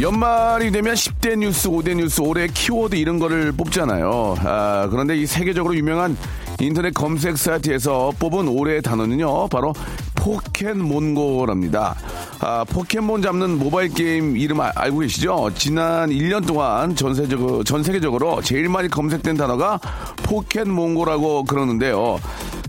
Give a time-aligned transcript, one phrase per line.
[0.00, 4.36] 연말이 되면 10대 뉴스, 5대 뉴스, 올해 키워드 이런 거를 뽑잖아요.
[4.38, 6.16] 아, 그런데 이 세계적으로 유명한
[6.60, 9.72] 인터넷 검색 사이트에서 뽑은 올해의 단어는요, 바로
[10.16, 11.94] 포켓몬고랍니다.
[12.40, 15.50] 아, 포켓몬 잡는 모바일 게임 이름 아- 알고 계시죠?
[15.54, 19.78] 지난 1년 동안 전 세계적으로, 전 세계적으로 제일 많이 검색된 단어가
[20.24, 22.18] 포켓몬고라고 그러는데요.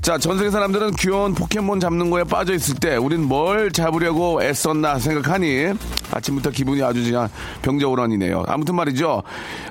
[0.02, 4.98] 자, 전 세계 사람들은 귀여운 포켓몬 잡는 거에 빠져 있을 때 우린 뭘 잡으려고 애썼나
[4.98, 5.73] 생각하니
[6.12, 7.28] 아침부터 기분이 아주 그냥
[7.64, 8.45] 병자호란이네요.
[8.48, 9.23] 아무튼 말이죠.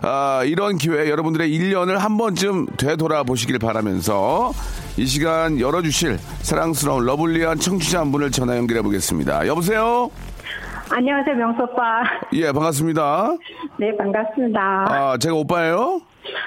[0.02, 4.07] 아, 이런 기회에 여러분들의 1년을 한 번쯤 되돌아보시길 바라면서
[4.96, 9.46] 이 시간 열어주실 사랑스러운 러블리한 청취자 한 분을 전화 연결해 보겠습니다.
[9.46, 10.10] 여보세요?
[10.90, 12.02] 안녕하세요, 명수 오빠.
[12.32, 13.36] 예, 반갑습니다.
[13.78, 14.60] 네, 반갑습니다.
[14.88, 16.00] 아, 제가 오빠예요?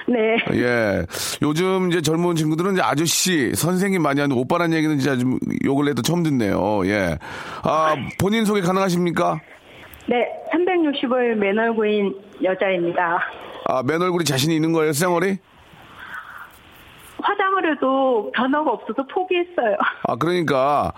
[0.08, 0.36] 네.
[0.54, 1.06] 예.
[1.40, 6.02] 요즘 이제 젊은 친구들은 이제 아저씨, 선생님 많이 하는 오빠란 얘기는 진짜 좀 요걸 내도
[6.02, 6.84] 처음 듣네요.
[6.86, 7.16] 예.
[7.62, 9.40] 아, 본인 소개 가능하십니까?
[10.08, 13.20] 네, 360을 맨 얼굴인 여자입니다.
[13.66, 15.38] 아, 맨 얼굴이 자신이 있는 거예요, 쌩얼이?
[17.22, 19.76] 화장을 해도 변화가 없어서 포기했어요.
[20.08, 20.92] 아, 그러니까,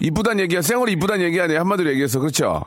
[0.00, 0.62] 이쁘단 얘기야.
[0.62, 1.60] 쌩얼이 이쁘단 얘기 아니에요.
[1.60, 2.18] 한마디로 얘기해서.
[2.20, 2.62] 그렇죠?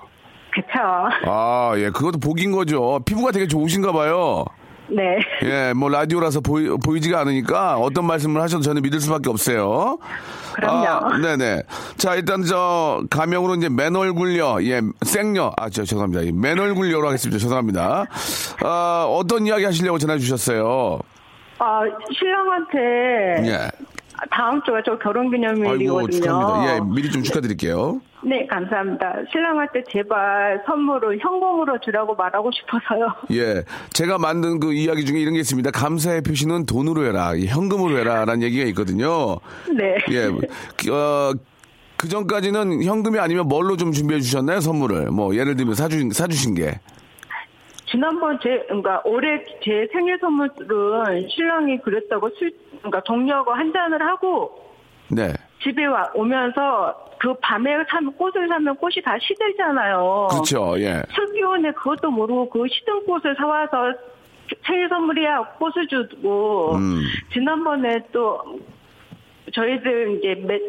[0.51, 0.79] 그쵸?
[1.25, 1.89] 아, 예.
[1.89, 2.99] 그것도 복인 거죠.
[3.05, 4.45] 피부가 되게 좋으신가 봐요.
[4.91, 5.19] 네.
[5.43, 9.99] 예, 뭐, 라디오라서 보이, 보이지가 않으니까 어떤 말씀을 하셔도 저는 믿을 수밖에 없어요.
[10.55, 10.87] 그럼요.
[10.87, 11.61] 아, 네네.
[11.97, 15.53] 자, 일단 저, 가명으로 이제 맨 얼굴녀, 예, 생녀.
[15.57, 16.23] 아, 저, 죄송합니다.
[16.23, 17.39] 이맨 얼굴녀로 하겠습니다.
[17.39, 18.05] 죄송합니다.
[18.63, 20.99] 아, 어떤 이야기 하시려고 전화 주셨어요?
[21.59, 21.81] 아,
[22.17, 23.71] 신랑한테 예.
[24.31, 25.99] 다음 주가 저 결혼 기념일이거든요.
[25.99, 26.75] 아이고, 축하합니다.
[26.75, 28.01] 예, 미리 좀 축하드릴게요.
[28.25, 29.13] 네, 감사합니다.
[29.31, 33.13] 신랑한테 제발 선물을 현금으로 주라고 말하고 싶어서요.
[33.31, 33.63] 예.
[33.93, 35.71] 제가 만든 그 이야기 중에 이런 게 있습니다.
[35.71, 37.33] 감사의 표시는 돈으로 해라.
[37.35, 38.25] 이 현금으로 해라.
[38.25, 39.37] 라는 얘기가 있거든요.
[39.73, 39.95] 네.
[40.11, 40.25] 예.
[40.91, 41.33] 어,
[41.95, 44.59] 그 전까지는 현금이 아니면 뭘로 좀 준비해 주셨나요?
[44.59, 45.11] 선물을.
[45.11, 46.79] 뭐, 예를 들면 사주, 사주신 게.
[47.91, 54.69] 지난번 제, 그러니까 올해 제 생일 선물은 신랑이 그랬다고 술, 그러니까 동료하고 한 잔을 하고
[55.09, 55.33] 네.
[55.63, 60.27] 집에 와, 오면서 그 밤에 사면 꽃을 사면 꽃이 다 시들잖아요.
[60.31, 60.79] 그렇죠.
[60.79, 61.03] 예.
[61.13, 63.93] 술 기운에 그것도 모르고 그 시든 꽃을 사 와서
[64.65, 67.01] 생일 선물이야 꽃을 주고 음.
[67.33, 68.41] 지난번에 또
[69.53, 70.59] 저희들 이제 매,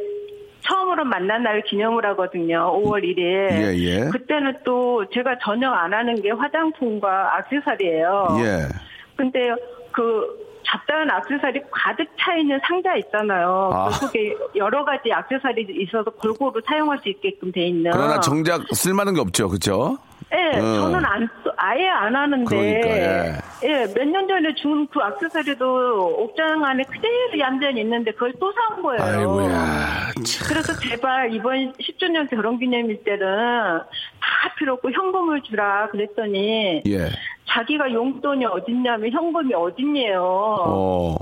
[0.61, 2.73] 처음으로 만난 날 기념을 하거든요.
[2.83, 3.19] 5월 1일.
[3.19, 4.09] 예, 예.
[4.11, 8.39] 그때는 또 제가 전혀 안 하는 게 화장품과 액세서리예요.
[8.41, 8.69] 예.
[9.17, 9.51] 근데
[9.93, 13.71] 그 잡다한 액세서리 가득 차 있는 상자 있잖아요.
[13.73, 13.89] 아.
[13.89, 17.91] 그 속에 여러 가지 액세서리 있어서 골고루 사용할 수 있게끔 돼 있는.
[17.91, 19.49] 그러나 정작 쓸만한 게 없죠.
[19.49, 19.99] 그렇죠?
[20.33, 20.63] 예, 어.
[20.63, 22.45] 저는 안, 써- 아예 안 하는데.
[22.45, 29.03] 그러니까, 예, 몇년 전에 준그 액세서리도 옥장 안에 그대로 얌전히 있는데 그걸 또산 거예요.
[29.03, 30.13] 아이고야.
[30.25, 30.49] 참.
[30.49, 33.21] 그래서 제발 이번 10주년 결혼 기념일 때는
[33.81, 37.09] 다 필요 없고 현금을 주라 그랬더니 예.
[37.49, 40.23] 자기가 용돈이 어딨냐면 현금이 어딨냐요.
[40.23, 41.17] 어.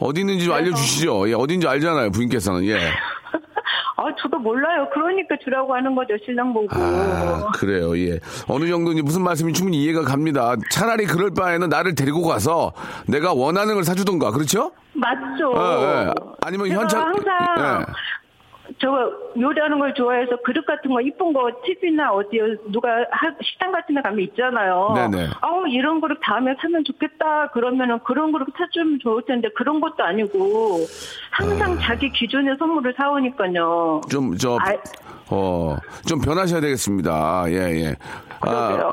[0.00, 1.28] 어디 있는지 좀 알려주시죠.
[1.30, 2.64] 예, 어딘지 알잖아요, 부인께서는.
[2.66, 2.78] 예.
[3.96, 4.88] 아, 저도 몰라요.
[4.92, 6.68] 그러니까 주라고 하는 거죠, 신랑 보고.
[6.72, 8.18] 아, 그래요, 예.
[8.48, 10.54] 어느 정도 이제 무슨 말씀인지 충분히 이해가 갑니다.
[10.70, 12.72] 차라리 그럴 바에는 나를 데리고 가서
[13.06, 14.72] 내가 원하는 걸 사주던가, 그렇죠?
[14.94, 15.52] 맞죠.
[15.56, 16.10] 예, 예.
[16.42, 17.00] 아니면 현찰.
[17.00, 17.92] 항상 예.
[18.84, 19.10] 저
[19.40, 22.38] 요리하는 걸 좋아해서 그릇 같은 거 이쁜 거 TV나 어디
[22.70, 24.92] 누가 하- 식당 같은 데 가면 있잖아요.
[24.94, 25.28] 네네.
[25.40, 27.48] 아우 이런 그릇 다음에 사면 좋겠다.
[27.52, 30.80] 그러면은 그런 그릇 사주면 좋을 텐데 그런 것도 아니고
[31.30, 34.02] 항상 자기 기준의 선물을 사오니까요.
[34.10, 34.74] 좀, 저, 아,
[35.28, 35.76] 어,
[36.06, 37.44] 좀 변하셔야 되겠습니다.
[37.48, 37.96] 예, 예.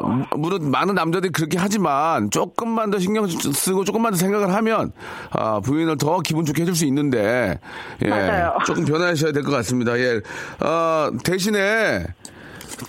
[0.01, 4.93] 무- 물론 많은 남자들이 그렇게 하지만 조금만 더 신경 쓰고 조금만 더 생각을 하면
[5.31, 7.59] 아, 부인을 더 기분 좋게 해줄 수 있는데
[8.01, 8.57] 예, 맞아요.
[8.65, 9.97] 조금 변하셔야 될 것 같습니다.
[9.99, 10.21] 예,
[10.63, 12.05] 어, 대신에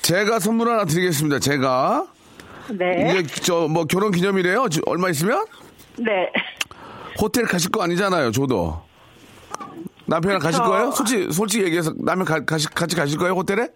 [0.03, 1.41] 제가 선물 하나 드리겠습니다.
[1.41, 2.07] 제가
[2.71, 3.23] 네.
[3.25, 4.69] 이제 저 뭐 결혼 기념일이에요.
[4.71, 5.45] 저 얼마 있으면
[5.99, 6.31] 네.
[7.21, 8.31] 호텔 가실 거 아니잖아요.
[8.31, 8.81] 저도
[10.13, 10.61] 남편이랑 가실.
[10.63, 10.91] 거예요?
[10.93, 13.35] 솔직히 솔직히 얘기해서 남편 가, 가시, 같이 가실 거예요?
[13.35, 13.69] 호텔에?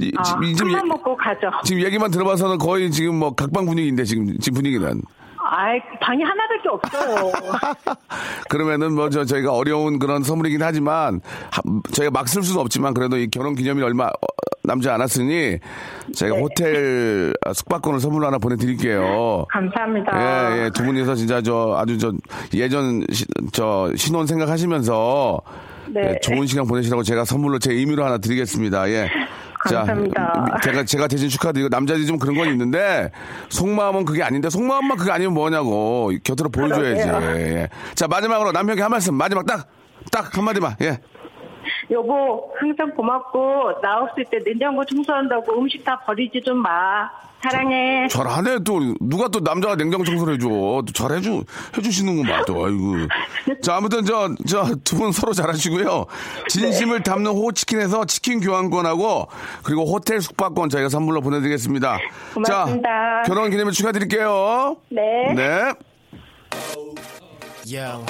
[0.00, 1.50] 이- 아, 지금, 지금, 먹고 가죠.
[1.64, 5.02] 지금 얘기만 들어봐서는 거의 지금 뭐 각방 분위기인데 지금 지금 분위기는
[5.52, 7.32] 아이, 방이 하나밖에 없어요.
[8.48, 11.20] 그러면은 뭐 저 저희가 어려운 그런 선물이긴 하지만
[11.50, 11.62] 하-
[11.92, 14.10] 저희가 막 쓸 수는 없지만 그래도 이 결혼 기념일 얼마 어,
[14.62, 15.58] 남지 않았으니
[16.14, 16.42] 저희가 네.
[16.42, 19.46] 호텔 아, 숙박권을 선물로 하나 보내드릴게요.
[19.50, 20.56] 감사합니다.
[20.58, 22.12] 예, 예, 두 분이서 진짜 저 아주 저
[22.54, 25.40] 예전 시- 저 신혼 생각하시면서
[25.92, 26.14] 네.
[26.14, 28.88] 예, 좋은 시간 보내시라고 제가 선물로 제 의미로 하나 드리겠습니다.
[28.90, 29.10] 예.
[29.60, 30.44] 감사합니다.
[30.62, 33.10] 자, 제가 제가 대신 축하드리고 남자들이 좀 그런 건 있는데
[33.50, 37.02] 속마음은 그게 아닌데 속마음만 그게 아니면 뭐냐고 곁으로 보여줘야지.
[37.02, 37.30] 그러게요.
[37.36, 37.68] 예, 예.
[37.94, 39.68] 자 마지막으로 남편께 한 말씀 마지막 딱
[40.10, 40.98] 딱 한마디만 예.
[41.90, 47.08] 여보, 항상 고맙고, 나 없을 때 냉장고 청소한다고 음식 다 버리지 좀 마.
[47.42, 48.06] 사랑해.
[48.08, 51.42] 잘하네 또 누가 또 남자가 냉장 청소를 해줘 또 잘해주
[51.74, 52.96] 해주시는구만 또 아이고
[53.64, 56.04] 자 아무튼 저저두 분 서로 잘하시고요
[56.48, 59.28] 진심을 담는 호치킨에서 치킨 교환권하고
[59.62, 61.98] 그리고 호텔 숙박권 저희가 선물로 보내드리겠습니다
[62.34, 63.22] 고맙습니다.
[63.22, 65.32] 자 결혼 기념일 축하드릴게요 네.
[65.34, 65.72] 네
[67.66, 68.04] Yo.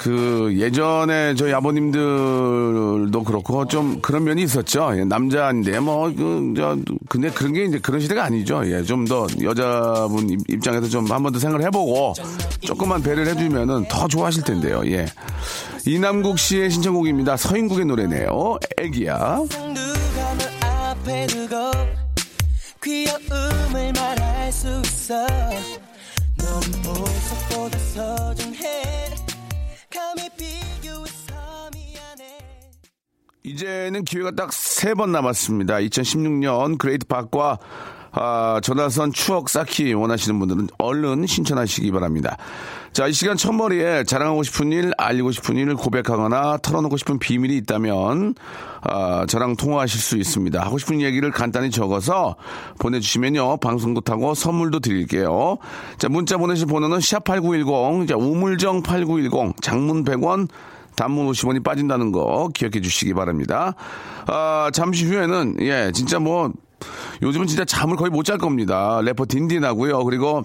[0.00, 4.92] 그 예전에 저희 아버님들도 그렇고 좀 그런 면이 있었죠.
[4.96, 6.78] 예, 남자인데 뭐그저
[7.08, 8.62] 근데 그런 게 이제 그런 시대가 아니죠.
[8.66, 12.14] 예, 좀 더 여자분 입- 입장에서 좀 한 번 더 생각을 해보고
[12.60, 14.82] 조금만 배려를 해주면은 더 좋아하실 텐데요.
[14.86, 15.06] 예.
[15.86, 17.36] 이남국 씨의 신청곡입니다.
[17.36, 18.58] 서인국의 노래네요.
[18.78, 19.40] 애기야.
[22.82, 25.26] 귀여움을 말할 수 있어
[33.42, 35.76] 이제는 기회가 딱 세 번 남았습니다.
[35.76, 37.58] 2016년 Great 박과
[38.14, 42.36] 아, 전화선 추억 쌓기 원하시는 분들은 얼른 신청하시기 바랍니다.
[42.92, 48.36] 자, 이 시간 첫머리에 자랑하고 싶은 일, 알리고 싶은 일, 고백하거나 털어놓고 싶은 비밀이 있다면
[48.82, 50.60] 아, 저랑 통화하실 수 있습니다.
[50.60, 52.36] 하고 싶은 얘기를 간단히 적어서
[52.78, 53.56] 보내주시면요.
[53.56, 55.58] 방송도 타고 선물도 드릴게요.
[55.98, 60.48] 자, 문자 보내실 번호는 샵8910, 자, 우물정 8910, 장문 100원,
[60.94, 63.74] 단문 50원이 빠진다는 거 기억해 주시기 바랍니다.
[64.28, 66.52] 아, 잠시 후에는, 예, 진짜 뭐,
[67.22, 69.00] 요즘은 진짜 잠을 거의 못 잘 겁니다.
[69.02, 70.02] 래퍼 딘딘하고요.
[70.04, 70.44] 그리고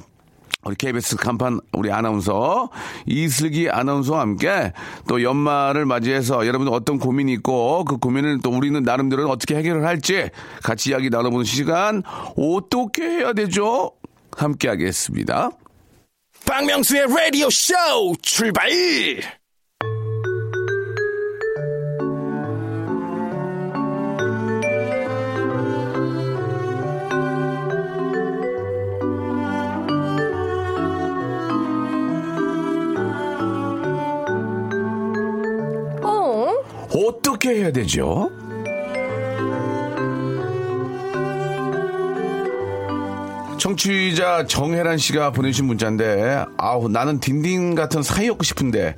[0.66, 2.70] 우리 KBS 간판 우리 아나운서
[3.06, 4.74] 이슬기 아나운서와 함께
[5.08, 10.30] 또 연말을 맞이해서 여러분들 어떤 고민이 있고 그 고민을 또 우리는 나름대로 어떻게 해결을 할지
[10.62, 12.04] 같이 이야기 나눠보는 시간
[12.36, 13.92] 어떻게 해야 되죠?
[14.36, 15.52] 함께 하겠습니다.
[16.46, 17.74] 박명수의 라디오 쇼
[18.22, 18.70] 출발!
[37.40, 38.30] 어떻게 해야 되죠?
[43.70, 48.96] 청취자 정혜란 씨가 보내주신 문자인데, 아우, 나는 딘딘 같은 사이였고 싶은데,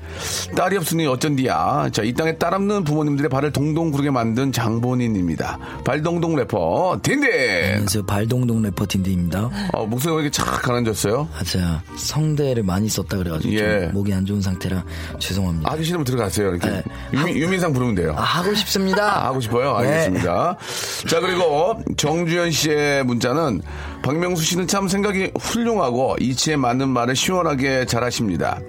[0.56, 1.90] 딸이 없으니 어쩐디야.
[1.92, 5.60] 자, 이 땅에 딸 없는 부모님들의 발을 동동 구르게 만든 장본인입니다.
[5.84, 7.30] 발동동 래퍼, 딘딘!
[7.32, 8.06] 안녕하세요.
[8.06, 9.50] 발동동 래퍼 딘딘입니다.
[9.74, 11.28] 어, 목소리가 왜 이렇게 착 가라앉았어요?
[11.38, 13.82] 아, 제가 성대를 많이 썼다 그래가지고 예.
[13.86, 14.84] 좀 목이 안 좋은 상태라
[15.20, 15.70] 죄송합니다.
[15.72, 16.50] 하기 싫으면 들어가세요.
[16.50, 16.70] 이렇게.
[16.70, 16.84] 네.
[17.14, 18.14] 유민, 유민상 부르면 돼요.
[18.18, 19.26] 아, 하고 싶습니다.
[19.26, 19.80] 아, 하고 싶어요?
[19.80, 19.88] 네.
[19.88, 20.58] 알겠습니다.
[21.10, 23.62] 자, 그리고 정주현 씨의 문자는
[24.02, 28.60] 박명수 씨는 참 생각이 훌륭하고 이치에 맞는 말을 시원하게 잘하십니다.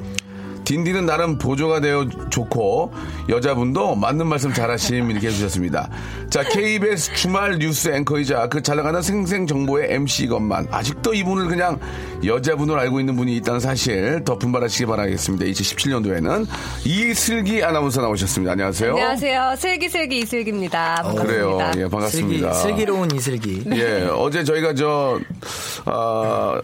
[0.65, 2.93] 딘딘은 나름 보조가 되어 좋고
[3.29, 5.89] 여자분도 맞는 말씀 잘하심 이렇게 해주셨습니다.
[6.31, 11.79] 자 KBS 주말 뉴스 앵커이자 그 잘나가는 생생정보의 MC것만 아직도 이분을 그냥
[12.25, 15.45] 여자분으로 알고 있는 분이 있다는 사실 더 분발하시기 바라겠습니다.
[15.47, 16.47] 2017년도에는
[16.85, 18.53] 이슬기 아나운서 나오셨습니다.
[18.53, 18.91] 안녕하세요.
[18.93, 19.55] 안녕하세요.
[19.59, 21.03] 슬기슬기 이슬기입니다.
[21.17, 21.59] 그래요.
[21.59, 21.69] 반갑습니다.
[21.69, 22.53] 예, 슬기, 반갑습니다.
[22.55, 23.65] 슬기 로운 이슬기.
[23.73, 25.19] 예, 어제 저희가 저,
[25.85, 26.61] 아,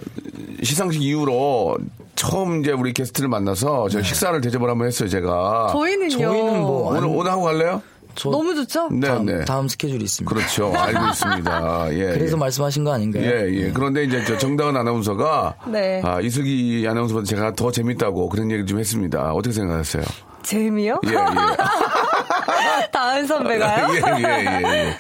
[0.63, 1.77] 시상식 이후로
[2.19, 5.69] 처음 이제 우리 게스트를 만나서 저 식사를 대접을 한번 했어요, 제가.
[5.71, 6.11] 저희는요.
[6.19, 7.81] 저희는 뭐 오늘, 오늘 하고 갈래요?
[8.17, 8.89] 저 너무 좋죠?
[8.91, 9.45] 네, 다음, 네.
[9.45, 10.35] 다음 스케줄이 있습니다.
[10.35, 10.73] 그렇죠.
[10.77, 11.95] 알고 있습니다.
[11.95, 12.05] 예.
[12.15, 12.41] 그래서 예.
[12.41, 13.23] 말씀하신 거 아닌가요?
[13.25, 13.71] 예, 예.
[13.71, 16.03] 그런데 이제 저 정다은 아나운서가 네.
[16.05, 19.33] 아, 이슬기 아나운서보다 제가 더 재밌다고 그런 얘기를 좀 했습니다.
[19.33, 20.03] 어떻게 생각하세요?
[20.59, 20.99] 재미요?
[21.07, 21.15] 예, 예.
[22.91, 23.89] 다은 선배가요?
[23.93, 24.95] 예, 예, 예,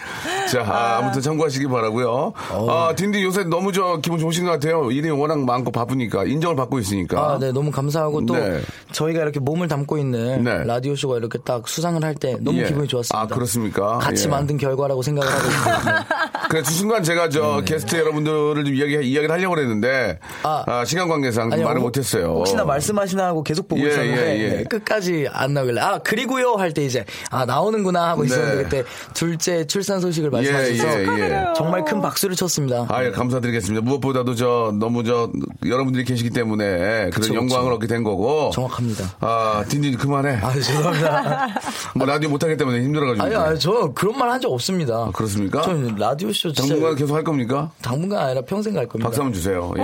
[0.45, 0.47] 예.
[0.49, 2.35] 자, 아, 아무튼 참고하시기 바라고요.
[2.69, 4.91] 아, 딘디 요새 너무 저 기분 좋으신 것 같아요.
[4.91, 7.19] 일이 워낙 많고 바쁘니까 인정을 받고 있으니까.
[7.33, 8.61] 아, 네, 너무 감사하고 또 네.
[8.93, 10.65] 저희가 이렇게 몸을 담고 있는 네.
[10.65, 12.65] 라디오 쇼가 이렇게 딱 수상을 할 때 너무 예.
[12.65, 13.19] 기분이 좋았습니다.
[13.19, 13.99] 아, 그렇습니까?
[13.99, 14.29] 같이 예.
[14.29, 16.05] 만든 결과라고 생각을 하고 있거든요.
[16.51, 20.85] 그래, 두 순간 제가 저 게스트 여러분들을 좀 이야기, 이야기를 하려고 그랬는데, 아, 아.
[20.85, 22.27] 시간 관계상 아니요, 말을 혹- 못했어요.
[22.33, 24.49] 혹시나 말씀하시나 하고 계속 보고 예, 있었는데 예, 예.
[24.59, 28.63] 네, 끝까지 안 나오길래 아 그리고요 할 때 이제 아 나오는구나 하고 있었는데 네.
[28.65, 31.45] 그때 둘째 출산 소식을 예, 말씀하셔서 예, 예.
[31.57, 32.87] 정말 큰 박수를 쳤습니다.
[32.91, 33.83] 아, 예, 감사드리겠습니다.
[33.85, 35.31] 무엇보다도 저, 너무 저,
[35.67, 37.75] 여러분들이 계시기 때문에 그쵸, 그런 영광을 그쵸.
[37.77, 38.51] 얻게 된 거고.
[38.53, 39.15] 정확합니다.
[39.21, 40.41] 아, 딘딘 그만해.
[40.43, 41.47] 아 죄송합니다.
[41.97, 43.25] 뭐 라디오 못하기 때문에 힘들어가지고.
[43.27, 44.95] 아니, 아니 저 그런 말 한 적 없습니다.
[44.95, 45.63] 아, 그렇습니까?
[45.63, 47.71] 전 라디오 쇼 진짜 당분간 계속 할 겁니까?
[47.81, 49.09] 당분간 아니라 평생 갈 겁니다.
[49.09, 49.73] 박수 한번 주세요.
[49.79, 49.83] 예.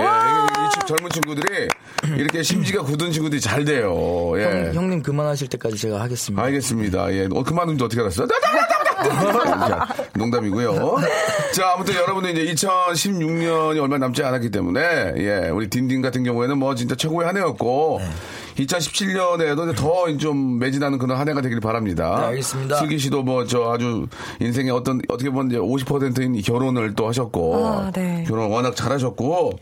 [0.87, 1.67] 젊은 친구들이
[2.17, 4.33] 이렇게 심지가 굳은 친구들이 잘 돼요.
[4.37, 4.71] 예.
[4.73, 6.43] 형, 님 그만하실 때까지 제가 하겠습니다.
[6.43, 7.13] 알겠습니다.
[7.13, 7.27] 예.
[7.31, 8.27] 어, 그만둔 지 어떻게 알았어요?
[9.67, 10.97] 자, 농담이고요.
[11.53, 16.75] 자, 아무튼 여러분들 이제 2016년이 얼마 남지 않았기 때문에, 예, 우리 딘딘 같은 경우에는 뭐
[16.75, 18.01] 진짜 최고의 한 해였고,
[18.57, 22.17] 2017년에도 더 좀 매진하는 그런 한 해가 되길 바랍니다.
[22.19, 22.77] 네, 알겠습니다.
[22.77, 24.07] 슬기 씨도 뭐 저 아주
[24.39, 28.23] 인생의 어떤 어떻게 보면 이제 50%인 결혼을 또 하셨고, 아, 네.
[28.27, 29.53] 결혼 워낙 잘하셨고,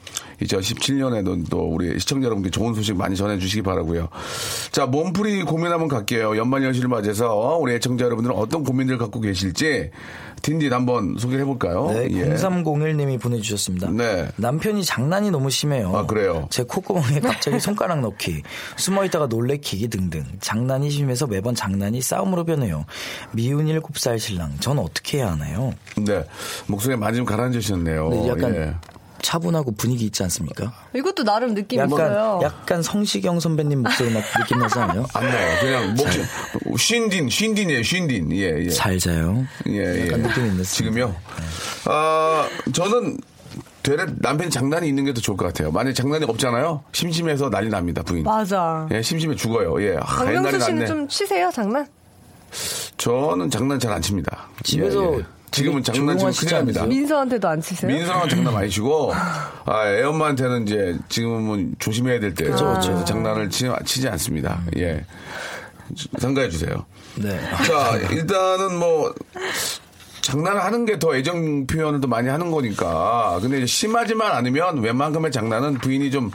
[0.42, 4.10] 2017년에도 또 우리 시청자 여러분께 좋은 소식 많이 전해주시기 바라고요.
[4.72, 6.38] 자, 몸풀이 고민 한번 갈게요.
[6.38, 9.90] 연말 연시를 맞아서 우리 애청자 여러분들은 어떤 고민들을 갖고 계실지
[10.44, 11.90] 딘딘 한번 소개해 볼까요?
[11.94, 12.36] 네, 예.
[12.36, 13.90] 0301님이 보내주셨습니다.
[13.92, 14.28] 네.
[14.36, 15.96] 남편이 장난이 너무 심해요.
[15.96, 16.48] 아, 그래요?
[16.52, 18.44] 제 콧구멍에 갑자기 손가락 넣기,
[18.76, 20.26] 숨어있다가 놀래키기 등등.
[20.42, 22.86] 장난이 심해서 매번 장난이 싸움으로 변해요.
[23.32, 25.74] 미운 7살 신랑, 전 어떻게 해야 하나요?
[25.96, 26.26] 네.
[26.68, 28.10] 목소리가 많이 좀 가라앉으셨네요.
[28.10, 28.74] 네, 약간 예.
[29.28, 30.72] 차분하고 분위기 있지 않습니까?
[30.94, 32.40] 이것도 나름 느낌 약간, 있어요.
[32.44, 35.06] 약간 성시경 선배님 목소리 나- 느낌 나지 않아요?
[35.14, 35.60] 안 나요.
[35.62, 38.32] 그냥 목, 쉰딘, 쉰딘이에요, 쉰딘.
[38.34, 38.70] 예, 예.
[38.70, 39.46] 잘 자요.
[39.68, 40.06] 예, 예.
[40.08, 40.64] 약간 느낌이 있는데.
[40.64, 41.16] 지금요?
[41.86, 43.18] 아, 저는
[43.82, 45.72] 되레 남편이 장난이 있는 게 더 좋을 것 같아요.
[45.72, 46.84] 만약에 장난이 없잖아요?
[46.92, 48.24] 심심해서 난리 납니다, 부인.
[48.24, 48.88] 맞아.
[48.92, 49.82] 예, 심심해 죽어요.
[49.84, 49.98] 예.
[50.02, 50.86] 아, 옛날에 씨는 낫네.
[50.86, 51.88] 좀 치세요, 장난?
[52.98, 54.48] 저는 장난 잘 안 칩니다.
[54.64, 55.26] 집에서 예, 예.
[55.54, 56.86] 지금은 장난 치면 조용하시지 큰일 납니다.
[56.86, 57.92] 민서한테도 안 치세요?
[57.92, 59.14] 민서랑은 장난 많이 치고,
[59.66, 62.46] 아, 애 엄마한테는 이제 지금은 조심해야 될 때.
[62.46, 62.80] 그쵸.
[62.82, 64.62] 그래서 장난을 치, 치지 않습니다.
[64.78, 65.06] 예.
[66.18, 66.86] 상가해 주세요.
[67.16, 67.40] 네.
[67.68, 69.14] 자, 일단은 뭐,
[70.24, 73.40] 장난을 하는 게 더 애정 표현을 더 많이 하는 거니까.
[73.42, 76.32] 근데 심하지만 않으면 웬만큼의 장난은 부인이 좀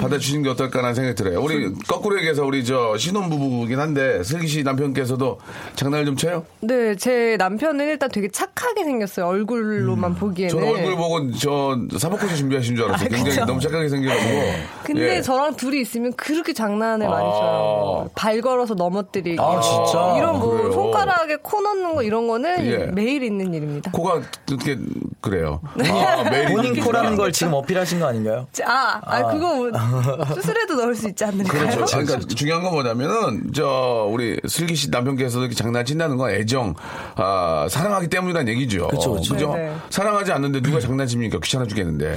[0.00, 1.40] 받아주시는 게 어떨까라는 생각이 들어요.
[1.40, 5.38] 우리 거꾸로 얘기해서 우리 저 신혼부부긴 한데, 슬기 씨 남편께서도
[5.76, 6.44] 장난을 좀 쳐요?
[6.60, 9.26] 네, 제 남편은 일단 되게 착하게 생겼어요.
[9.26, 10.48] 얼굴로만 보기에는.
[10.58, 13.06] 저는 얼굴 보고 저 사법고시 준비하신 줄 알았어요.
[13.06, 13.44] 아, 굉장히 그쵸?
[13.44, 14.40] 너무 착하게 생겨가지고.
[14.82, 15.22] 근데 예.
[15.22, 17.30] 저랑 둘이 있으면 그렇게 장난을 많이 아.
[17.30, 18.10] 쳐요.
[18.16, 19.36] 발 걸어서 넘어뜨리기.
[19.38, 20.14] 아, 진짜?
[20.18, 20.72] 이런 뭐 그래요?
[20.72, 22.76] 손가락에 코 넣는 거 이런 거는 예.
[22.86, 23.90] 매일 있는 일입니다.
[23.92, 24.14] 코가
[24.46, 24.76] 어떻게
[25.20, 25.60] 그래요?
[25.76, 25.88] 네.
[25.90, 27.16] 아, 매일 본인 코라는.
[27.16, 28.46] 걸 지금 어필하신 거 아닌가요?
[28.64, 29.70] 아, 아, 그거
[30.34, 31.68] 수술해도 넣을 수 있지 않을까요?
[31.70, 31.96] 그렇죠.
[31.96, 36.74] 아, 그러니까 중요한 건 뭐냐면은 저 우리 슬기 씨 남편께서도 이렇게 장난친다는 건 애정,
[37.16, 38.88] 아, 사랑하기 때문이라는 얘기죠.
[38.92, 39.76] 네, 네.
[39.90, 41.38] 사랑하지 않는데 누가 장난칩니까?
[41.40, 42.16] 귀찮아 죽겠는데.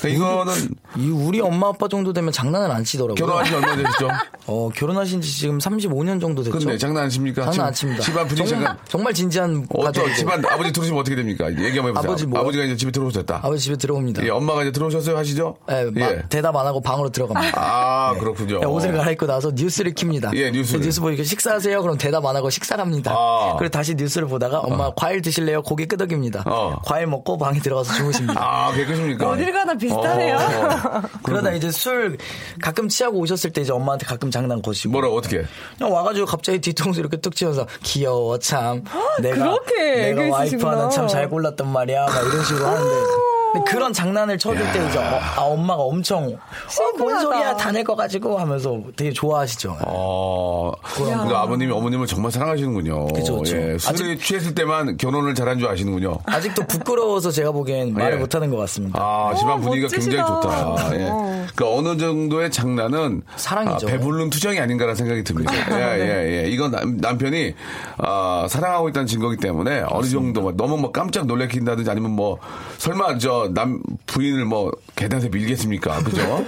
[0.00, 0.54] 그러니까 이거는
[0.96, 3.14] 이 우리 엄마 아빠 정도 되면 장난을 안 치더라고요.
[3.14, 4.08] 결혼하신 지 얼마 되셨죠?
[4.46, 6.58] 어, 결혼하신 지 지금 35년 정도 됐죠.
[6.58, 7.44] 근데 장난 안 칩니까?
[7.50, 8.02] 장난 안 칩니다.
[8.02, 10.14] 집안 분위기 정말, 정말 진지한 어떤 가족이고.
[10.16, 11.48] 집안 아버지 들어오시면 어떻게 됩니까?
[11.50, 12.10] 얘기 한번 해보세요.
[12.10, 13.36] 아버지 뭐- 아버지가 이제 집에 들어오셨다.
[13.42, 14.24] 아버지 집에 들어옵니다.
[14.24, 15.56] 예, 엄마가 이제 들어오셨어요 하시죠?
[15.70, 17.52] 예, 마- 대답 안 하고 방으로 들어갑니다.
[17.56, 18.60] 아, 그렇군요.
[18.62, 20.34] 예, 옷을 갈아입고 나서 뉴스를 킵니다.
[20.36, 20.80] 예, 뉴스를.
[20.84, 21.80] 뉴스 보니까 식사하세요?
[21.82, 23.12] 그럼 대답 안 하고 식사를 합니다.
[23.14, 23.54] 아.
[23.58, 25.62] 그리고 다시 뉴스를 보다가 엄마 과일 드실래요?
[25.62, 26.42] 고개 끄덕입니다.
[26.46, 26.80] 어.
[26.84, 28.40] 과일 먹고 방에 들어가서 주무십니다.
[28.42, 29.28] 아, 깨끗습니까?
[29.28, 30.36] 어딜 가나 비슷하네요.
[30.36, 32.18] 어, 그러다 이제 술
[32.60, 34.92] 가끔 취하고 오셨을 때 이제 엄마한테 가끔 장난 거시고.
[34.92, 35.44] 뭐라고 어떻게?
[35.78, 38.82] 그냥 와가지고 갑자기 뒤통수 이렇게 뚝 치면서 귀여워 참.
[39.20, 40.39] 내가 그렇게 내가.
[40.40, 42.06] 와이프 하나 참 잘 골랐단 말이야.
[42.06, 43.39] 막 이런 식으로 하는데.
[43.66, 47.18] 그런 장난을 쳐줄 때 이제 어, 아, 엄마가 엄청 어, 뭔.
[47.20, 49.76] 소리야 다 낼 거 가지고 하면서 되게 좋아하시죠.
[49.86, 53.06] 어, 그러니까 아버님이 어머님을 정말 사랑하시는군요.
[53.08, 53.56] 그쵸, 그쵸.
[53.56, 56.18] 예, 술이 취했을 때만 결혼을 잘한 줄 아시는군요.
[56.26, 58.20] 아직도 부끄러워서 제가 보기엔 말을 예.
[58.20, 59.00] 못하는 것 같습니다.
[59.00, 60.16] 아, 집안 어, 분위기가 멋지시다.
[60.16, 60.96] 굉장히 좋다.
[61.00, 61.08] 예.
[61.10, 61.46] 어.
[61.56, 63.86] 그 어느 정도의 장난은 사랑이죠.
[63.86, 65.52] 아, 배부른 투정이 아닌가라는 생각이 듭니다.
[65.72, 66.48] 예, 예, 예.
[66.50, 67.54] 이건 남, 남편이
[67.98, 72.38] 아, 사랑하고 있다는 증거기 때문에 어느 정도 뭐 너무 뭐 깜짝 놀래킨다든지 아니면 뭐
[72.78, 76.02] 설마 저남 부인을 뭐 계단에서 밀겠습니까?
[76.04, 76.44] 그죠?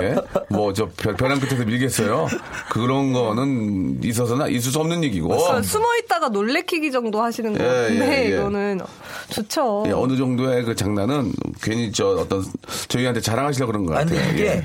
[0.00, 0.16] 예?
[0.48, 2.26] 뭐 저 벼랑 끝에서 밀겠어요?
[2.70, 5.28] 그런 거는 있어서는 있을 수 없는 얘기고.
[5.28, 8.36] 그러니까 숨어 있다가 놀래키기 정도 하시는 거 예, 같은데 예, 예.
[8.36, 8.80] 이거는
[9.30, 9.84] 좋죠.
[9.86, 11.32] 예, 어느 정도의 그 장난은
[11.62, 12.44] 괜히 저 어떤
[12.88, 14.28] 저희한테 자랑하시려고 그런 것 아니 같아요.
[14.28, 14.32] 예.
[14.34, 14.62] 이게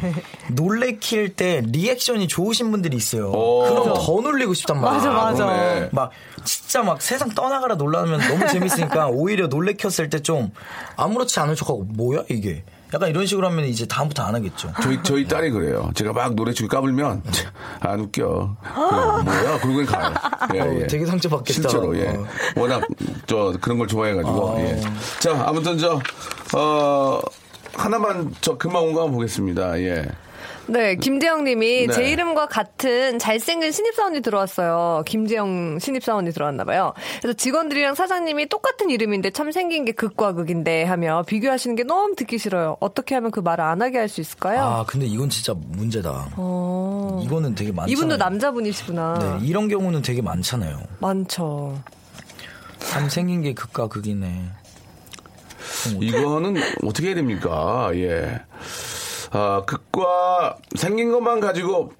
[0.51, 3.29] 놀래킬 때 리액션이 좋으신 분들이 있어요.
[3.31, 3.63] 오.
[3.63, 5.11] 그럼 더 놀리고 싶단 말이에요.
[5.11, 5.45] 맞아, 맞아.
[5.45, 5.89] 그러네.
[5.91, 6.11] 막
[6.43, 10.51] 진짜 막 세상 떠나가라 놀라면 너무 재밌으니까 오히려 놀래켰을 때 좀
[10.95, 14.71] 아무렇지 않은 척 하고 뭐야 이게 약간 이런 식으로 하면 이제 다음부터 안 하겠죠.
[14.81, 15.91] 저희 저희 딸이 그래요.
[15.95, 17.23] 제가 막 노래 주고 까불면
[17.81, 18.57] 안 웃겨.
[18.61, 19.59] 그래, 뭐야?
[19.59, 20.13] 그러고 가요.
[20.53, 20.87] 예, 어, 예.
[20.87, 21.53] 되게 상처받겠다.
[21.53, 22.09] 실제로 예.
[22.09, 22.25] 어.
[22.55, 22.87] 워낙
[23.25, 24.31] 저 그런 걸 좋아해가지고.
[24.31, 24.59] 어.
[24.61, 24.79] 예.
[25.19, 25.99] 자 아무튼 저
[26.55, 27.19] 어.
[27.75, 29.79] 하나만 저 금방 온거 한번 보겠습니다.
[29.81, 30.05] 예.
[30.67, 31.93] 네, 김재영 님이 네.
[31.93, 35.03] 제 이름과 같은 잘생긴 신입사원이 들어왔어요.
[35.05, 36.93] 김재영 신입사원이 들어왔나봐요.
[37.21, 42.39] 그래서 직원들이랑 사장님이 똑같은 이름인데 참 생긴 게 극과 극인데 하며 비교하시는 게 너무 듣기
[42.39, 42.77] 싫어요.
[42.79, 44.61] 어떻게 하면 그 말을 안 하게 할 수 있을까요?
[44.63, 46.29] 아 근데 이건 진짜 문제다.
[46.37, 47.21] 어.
[47.23, 47.91] 이거는 되게 많잖아요.
[47.91, 49.37] 이분도 남자분이시구나.
[49.39, 50.79] 네, 이런 경우는 되게 많잖아요.
[50.99, 51.79] 많죠.
[52.79, 54.45] 참 생긴 게 극과 극이네.
[56.01, 57.91] 이거는 어떻게 해야 됩니까?
[57.95, 58.41] 예.
[59.31, 61.93] 아, 극과 생긴 것만 가지고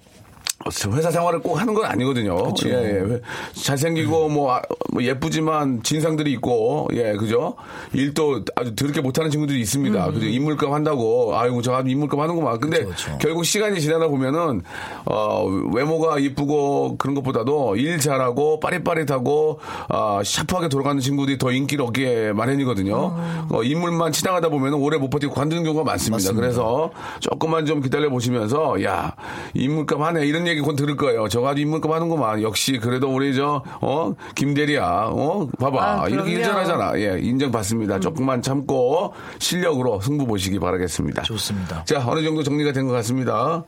[0.92, 2.52] 회사 생활을 꼭 하는 건 아니거든요.
[2.66, 3.20] 예, 예.
[3.54, 7.54] 잘생기고 뭐, 아, 뭐 예쁘지만 진상들이 있고 예 그죠
[7.92, 10.10] 일도 아주 더럽게 못하는 친구들이 있습니다.
[10.12, 12.58] 그죠 인물값 한다고 아이고 저 인물값 하는구만.
[12.60, 13.18] 근데 그렇죠.
[13.18, 14.62] 결국 시간이 지나다 보면은
[15.04, 15.44] 어
[15.74, 22.96] 외모가 이쁘고 그런 것보다도 일 잘하고 빠릿빠릿하고 아 샤프하게 돌아가는 친구들이 더 인기를 얻기에 마련이거든요.
[23.50, 26.16] 어, 인물만 치당하다 보면은 오래 못 버티고 관두는 경우가 많습니다.
[26.16, 26.40] 맞습니다.
[26.40, 29.14] 그래서 조금만 좀 기다려 보시면서 야
[29.54, 31.28] 인물값 하네 이런 얘기 곧 들을 거예요.
[31.28, 32.42] 저 가지고 인물값 하는구만.
[32.42, 35.10] 역시 그래도 우리 저 어 김대리야.
[35.12, 36.32] 어 봐봐 아, 이렇게.
[36.32, 36.98] 인정하잖아.
[36.98, 38.00] 예 인정받습니다.
[38.00, 41.22] 조금만 참고 실력으로 승부 보시기 바라겠습니다.
[41.22, 41.84] 좋습니다.
[41.84, 43.64] 자 어느 정도 정리가 된 것 같습니다.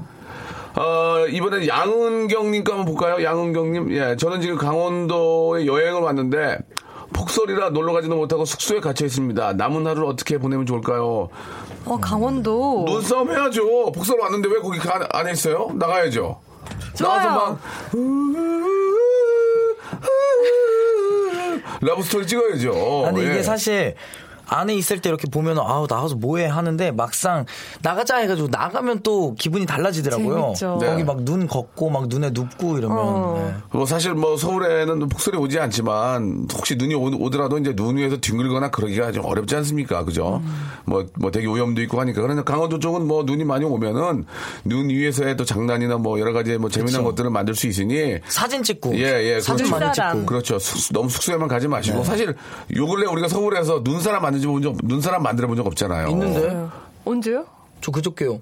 [0.76, 3.24] 어, 이번엔 양은경님 거 한번 볼까요?
[3.24, 3.90] 양은경님.
[3.92, 6.58] 예, 저는 지금 강원도에 여행을 왔는데,
[7.12, 9.54] 폭설이라 놀러 가지도 못하고 숙소에 갇혀 있습니다.
[9.54, 11.30] 남은 하루를 어떻게 보내면 좋을까요?
[11.84, 12.84] 어, 강원도.
[12.86, 13.90] 눈싸움 해야죠.
[13.92, 15.68] 폭설 왔는데 왜 거기 가- 안에 있어요?
[15.74, 16.38] 나가야죠.
[17.00, 17.60] 나가서 막,
[21.80, 23.12] 러브스토리 찍어야죠.
[23.16, 23.22] 예.
[23.22, 23.94] 이게 사실
[24.48, 27.44] 안에 있을 때 이렇게 보면 아우 나가서 뭐해 하는데 막상
[27.82, 30.54] 나가자 해가지고 나가면 또 기분이 달라지더라고요.
[30.56, 30.78] 재밌죠.
[30.80, 31.04] 거기 네.
[31.04, 33.44] 막눈 걷고 막 눈에 눕고 이러면 어.
[33.46, 33.54] 네.
[33.72, 38.70] 뭐 사실 뭐 서울에는 폭설이 오지 않지만 혹시 눈이 오- 오더라도 이제 눈 위에서 뒹굴거나
[38.70, 40.04] 그러기가 좀 어렵지 않습니까?
[40.04, 40.42] 그죠?
[40.84, 42.22] 뭐, 뭐 되게 오염도 있고 하니까.
[42.22, 44.24] 그러나 강원도 쪽은 뭐 눈이 많이 오면은
[44.64, 47.04] 눈 위에서의 또 장난이나 뭐 여러 가지 뭐 재미난 그쵸.
[47.04, 50.02] 것들을 만들 수 있으니 사진 찍고 예, 예, 사진 그렇죠.
[50.02, 50.18] 많이.
[50.18, 50.58] 찍고 그렇죠.
[50.58, 51.70] 숙- 너무 숙소에만 가지 네.
[51.70, 52.34] 마시고 사실
[52.76, 56.08] 요 근래 우리가 서울에서 눈사람 만들 지본 적, 눈사람 만들어 본 적 없잖아요.
[56.08, 56.66] 있는데
[57.04, 57.46] 언제요?
[57.80, 58.40] 저 그저께요.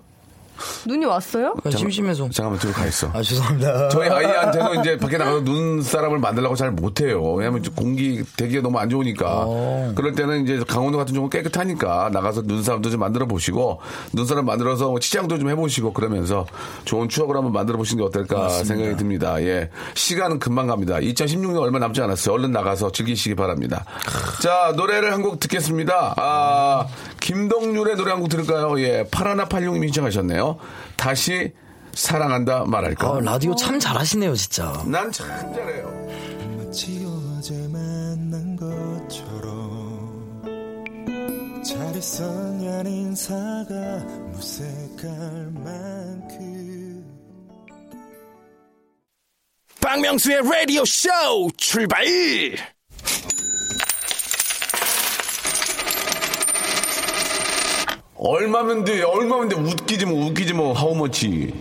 [0.86, 1.54] 눈이 왔어요?
[1.62, 3.10] 그냥 심심해서 잠깐만 들고 가 있어.
[3.12, 3.88] 아 죄송합니다.
[3.90, 7.22] 저희 아이한테도 이제 밖에 나가서 눈사람을 만들려고 잘 못해요.
[7.34, 9.26] 왜냐면 공기 대기가 너무 안 좋으니까.
[9.46, 9.92] 어.
[9.94, 13.80] 그럴 때는 이제 강원도 같은 경우는 깨끗하니까 나가서 눈사람도 좀 만들어 보시고
[14.12, 16.46] 눈사람 만들어서 뭐 치장도 좀 해보시고 그러면서
[16.84, 19.42] 좋은 추억을 한번 만들어 보시는 게 어떨까 생각이 듭니다.
[19.42, 19.70] 예.
[19.94, 20.96] 시간은 금방 갑니다.
[20.96, 22.34] 2016년 얼마 남지 않았어요.
[22.34, 23.84] 얼른 나가서 즐기시기 바랍니다.
[24.42, 26.14] 자, 노래를 한 곡 듣겠습니다.
[26.18, 26.86] 아,
[27.26, 28.78] 김동률의 노래 한 곡 들을까요?
[28.80, 29.04] 예.
[29.10, 30.58] 파라나 86님이 신청하셨네요.
[30.96, 31.52] 다시
[31.92, 33.08] 사랑한다 말할까?
[33.16, 34.72] 아, 라디오 참 잘하시네요 진짜.
[34.86, 36.06] 난 참 잘해요.
[36.56, 37.04] 마치
[37.36, 40.42] 어제 만난 것처럼
[41.64, 43.74] 잘 있었냐는 인사가
[44.32, 47.04] 무색할 만큼
[49.80, 51.08] 박명수의 라디오 쇼
[51.56, 52.04] 출발!
[58.18, 59.02] 얼마면 돼?
[59.02, 59.56] 얼마면 돼?
[59.56, 61.52] 웃기지 뭐, 웃기지 뭐, how much.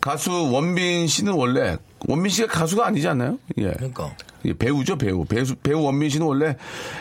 [0.00, 3.38] 가수 원빈 씨는 원래 원빈 씨가 가수가 아니지 않나요?
[3.56, 3.72] 예.
[3.72, 4.14] 그러니까.
[4.46, 5.24] 예, 배우죠, 배우.
[5.24, 6.56] 배우, 배우 원빈 씨는 원래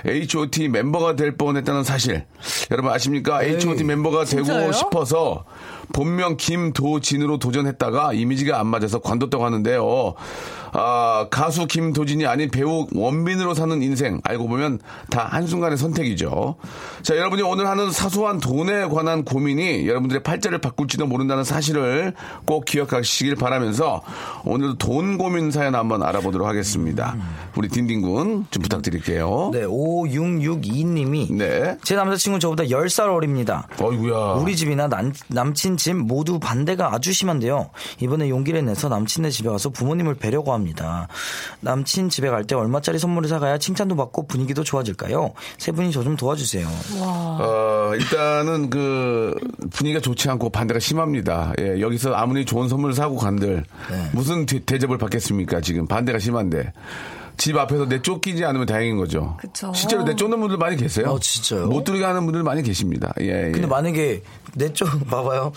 [0.06, 2.26] H.O.T 멤버가 될 뻔했다는 사실.
[2.72, 3.44] 여러분 아십니까?
[3.44, 4.72] H.O.T 멤버가 되고 진짜요?
[4.72, 5.46] 싶어서
[5.92, 10.16] 본명 김도진으로 도전했다가 이미지가 안 맞아서 관뒀다고 하는데요.
[10.76, 14.20] 아, 가수 김도진이 아닌 배우 원빈으로 사는 인생.
[14.24, 14.80] 알고 보면
[15.12, 16.56] 다 한순간의 선택이죠.
[17.04, 22.14] 자, 여러분이 오늘 하는 사소한 돈에 관한 고민이 여러분들의 팔자를 바꿀지도 모른다는 사실을
[22.46, 24.02] 꼭 기억하시길 바라면서
[24.46, 27.16] 오늘도 돈 고민 사연 한번 알아보도록 하겠습니다.
[27.56, 29.50] 우리 딘딘군 좀 부탁드릴게요.
[29.54, 31.78] 네, 5662님이 네.
[31.84, 33.68] 제 남자친구 저보다 10살 어립니다.
[33.82, 34.34] 어이구야.
[34.34, 37.70] 우리 집이나 남, 남친 집 모두 반대가 아주 심한데요.
[38.00, 41.08] 이번에 용기를 내서 남친네 집에 가서 부모님을 뵈려고 합니다.
[41.62, 45.34] 남친 집에 갈 때 얼마짜리 선물을 사가야 칭찬도 받고 분위기도 좋아질까요?
[45.58, 46.68] 세 분이 저 좀 도와주세요.
[47.00, 49.34] 어, 일단은 그
[49.72, 51.54] 분위기가 좋지 않고 반대가 심합니다.
[51.62, 54.10] 예, 여기서 아무리 좋은 선물 사고 간들 네.
[54.12, 55.62] 무슨 대, 대접을 받겠습니까?
[55.62, 56.74] 지금 반대가 심한데.
[57.38, 59.38] 집 앞에서 내쫓기지 않으면 다행인 거죠.
[59.40, 59.72] 그쵸.
[59.74, 61.08] 실제로 내쫓는 분들 많이 계세요.
[61.10, 61.68] 어, 진짜요?
[61.68, 63.12] 못 들게 하는 분들 많이 계십니다.
[63.22, 63.52] 예, 예.
[63.52, 64.22] 근데 만약에
[64.56, 65.52] 내쪽 봐봐요.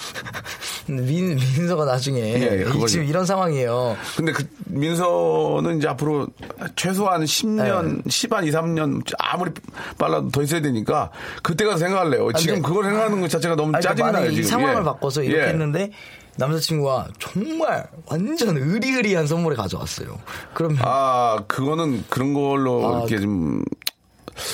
[0.86, 2.92] 민 민서가 나중에 예, 그거지.
[2.94, 3.96] 지금 이런 상황이에요.
[4.16, 6.28] 근데 그 민서는 이제 앞으로
[6.76, 8.02] 최소한 10년, 네.
[8.08, 9.50] 10한 2, 3년 아무리
[9.98, 11.10] 빨라도 더 있어야 되니까
[11.42, 12.32] 그때가 생각할래요.
[12.32, 14.30] 지금 근데- 그걸 생각하는 것 자체가 너무 아니, 그러니까 짜증나요.
[14.34, 14.48] 지금.
[14.48, 14.84] 상황을 예.
[14.84, 15.48] 바꿔서 이렇게 예.
[15.48, 15.90] 했는데
[16.36, 20.18] 남자친구가 정말 완전 의리의리한 선물을 가져왔어요.
[20.54, 23.62] 그러면 아, 그거는 그런 걸로 아, 이렇게 좀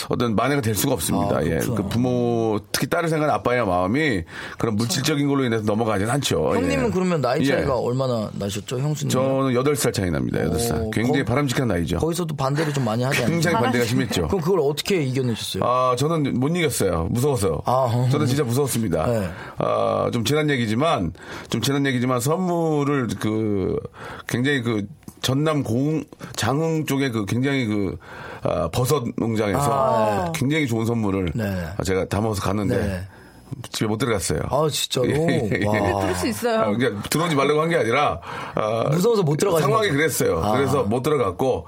[0.09, 1.39] 어떤 만회가 될 수가 없습니다.
[1.39, 1.59] 아, 예.
[1.59, 4.23] 그 부모, 특히 딸을 생각하는 아빠의 마음이
[4.59, 6.55] 그런 물질적인 걸로 인해서 넘어가진 않죠.
[6.55, 6.91] 형님은 예.
[6.91, 7.79] 그러면 나이 차이가 예.
[7.81, 9.11] 얼마나 나셨죠, 형수님?
[9.11, 10.39] 저는 8살 차이 납니다.
[10.41, 10.87] 8살.
[10.87, 11.99] 오, 굉장히 거- 바람직한 나이죠.
[11.99, 13.31] 거기서도 반대를 좀 많이 하지 않나요?
[13.33, 14.29] 굉장히 반대가 심했죠.
[14.29, 15.63] 그럼 그걸 어떻게 이겨내셨어요?
[15.65, 17.09] 아, 저는 못 이겼어요.
[17.11, 17.63] 무서워서.
[17.65, 19.07] 아, 저는 진짜 무서웠습니다.
[19.07, 19.29] 네.
[19.59, 21.13] 아, 좀 지난 얘기지만,
[21.49, 23.77] 좀 지난 얘기지만 선물을 그,
[24.29, 24.87] 굉장히 그,
[25.23, 26.05] 전남 공,
[26.37, 27.97] 장흥 쪽에 그 굉장히 그,
[28.43, 31.67] 아, 버섯 농장에서 굉장히 좋은 선물을 네.
[31.85, 33.01] 제가 담아서 갔는데 네.
[33.71, 34.41] 집에 못 들어갔어요.
[34.51, 35.09] 아, 진짜로?
[35.09, 35.67] 예, 예, 예.
[35.67, 36.01] 와.
[36.01, 36.61] 그럴 수 있어요.
[36.61, 38.19] 아, 그러니까 들어오지 말라고 한 게 아니라
[38.55, 39.97] 아, 무서워서 못 들어가신 상황이 거죠?
[39.99, 40.43] 그랬어요.
[40.43, 40.53] 아.
[40.53, 41.67] 그래서 못 들어갔고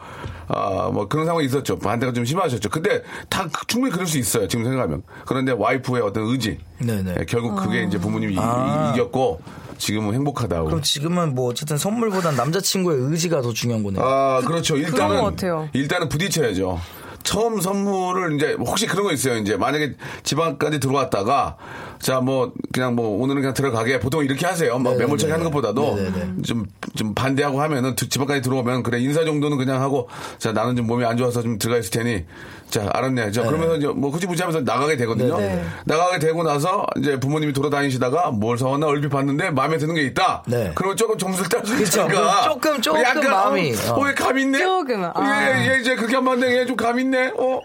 [0.49, 1.79] 아, 뭐 그런 상황이 있었죠.
[1.79, 2.71] 반대가 좀 심하셨죠.
[2.71, 4.49] 근데 다 충분히 그럴 수 있어요.
[4.49, 5.03] 지금 생각하면.
[5.27, 6.59] 그런데 와이프의 어떤 의지.
[6.79, 7.17] 네네.
[7.21, 8.93] 예, 결국 그게 이제 부모님이 이- 아.
[8.95, 9.41] 이, 겼고
[9.79, 10.67] 지금은 행복하다고.
[10.67, 14.05] 그럼 지금은 뭐 어쨌든 선물보단 남자친구의 의지가 더 중요한 거네요.
[14.05, 14.77] 아, 그렇죠.
[14.77, 15.69] 일단은 것 같아요.
[15.73, 16.81] 일단은 부딪혀야죠.
[17.23, 19.39] 처음 선물을 이제 혹시 그런 거 있어요.
[19.39, 21.57] 이제 만약에 집안까지 들어왔다가
[22.01, 24.73] 자 뭐 그냥 뭐 오늘은 그냥 들어가게 보통 이렇게 하세요.
[24.79, 25.05] 뭐 네네네.
[25.05, 26.43] 매몰차게 하는 것보다도 네네네.
[26.45, 26.65] 좀
[26.97, 31.05] 좀 반대하고 하면은 드- 집안까지 들어오면 그래 인사 정도는 그냥 하고 자 나는 좀 몸이
[31.05, 32.25] 안 좋아서 좀 들어가 있을 테니
[32.71, 33.33] 자 알았네.
[33.33, 35.37] 자 그러면서 이제 뭐 흐지부지 하면서 나가게 되거든요.
[35.37, 35.65] 네네.
[35.87, 40.45] 나가게 되고 나서 이제 부모님이 돌아다니시다가 뭘 사왔나 얼핏 봤는데 마음에 드는 게 있다.
[40.47, 40.71] 네.
[40.77, 41.83] 그러면 조금 점수를 그쵸.
[41.83, 44.05] 있으니까 조금, 조금 약간, 마음이, 어, 어.
[44.05, 44.59] 어, 얘감 있네.
[44.59, 45.49] 조금, 아.
[45.65, 47.33] 예, 얘 이제 그렇게 한번 하는데 얘좀 감 있네.
[47.37, 47.57] 어,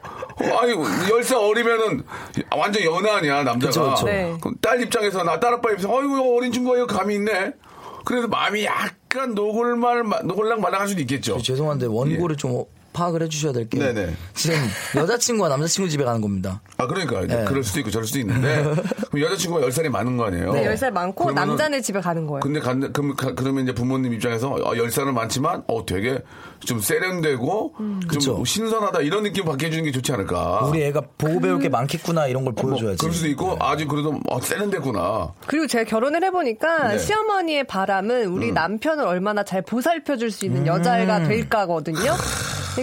[0.42, 0.74] 어 아니
[1.12, 2.04] 열살 어리면은
[2.56, 3.68] 완전 연하 아니야 남자가.
[3.70, 4.06] 그쵸, 그쵸.
[4.08, 4.19] 네.
[4.42, 7.54] 그럼 딸 입장에서 나 딸 아빠 입장에서 어이구 어린 친구가 이거 감이 있네.
[8.06, 11.34] 그래서 마음이 약간 노골말 노골랑 말랑할 수도 있겠죠.
[11.38, 13.80] 저 죄송한데 원고를 좀 파악을 해주셔야 될 게.
[13.80, 13.94] 예.
[13.94, 14.14] 네네.
[14.34, 14.58] 지금
[14.96, 16.62] 여자친구와 남자친구 집에 가는 겁니다.
[16.78, 17.46] 아 그러니까 네.
[17.46, 18.64] 그럴 수도 있고 저럴 수도 있는데
[19.12, 20.54] 그럼 여자친구가 열 살이 많은 거 아니에요.
[20.54, 22.40] 네, 10살 많고 그러면은- 남자네 집에 가는 거예요.
[22.42, 26.22] 근데 간, 그럼, 가- 그러면 이제 부모님 입장에서 어, 열 살은 많지만 어 되게
[26.60, 28.44] 좀 세련되고 좀 그쵸.
[28.46, 30.66] 신선하다 이런 느낌 받게 해주는 게 좋지 않을까.
[30.66, 32.62] 우리 애가 보고 배울 게 많겠구나 이런 걸 아.
[32.62, 32.98] 뭐, 보여줘야지.
[32.98, 35.34] 그럴 수도 있고 아직 그래도 어, 세련됐구나.
[35.48, 36.98] 그리고 제가 결혼을 해보니까 네.
[36.98, 42.14] 시어머니의 바람은 우리 남편을 얼마나 잘 보살펴줄 수 있는 여자애가 될까거든요.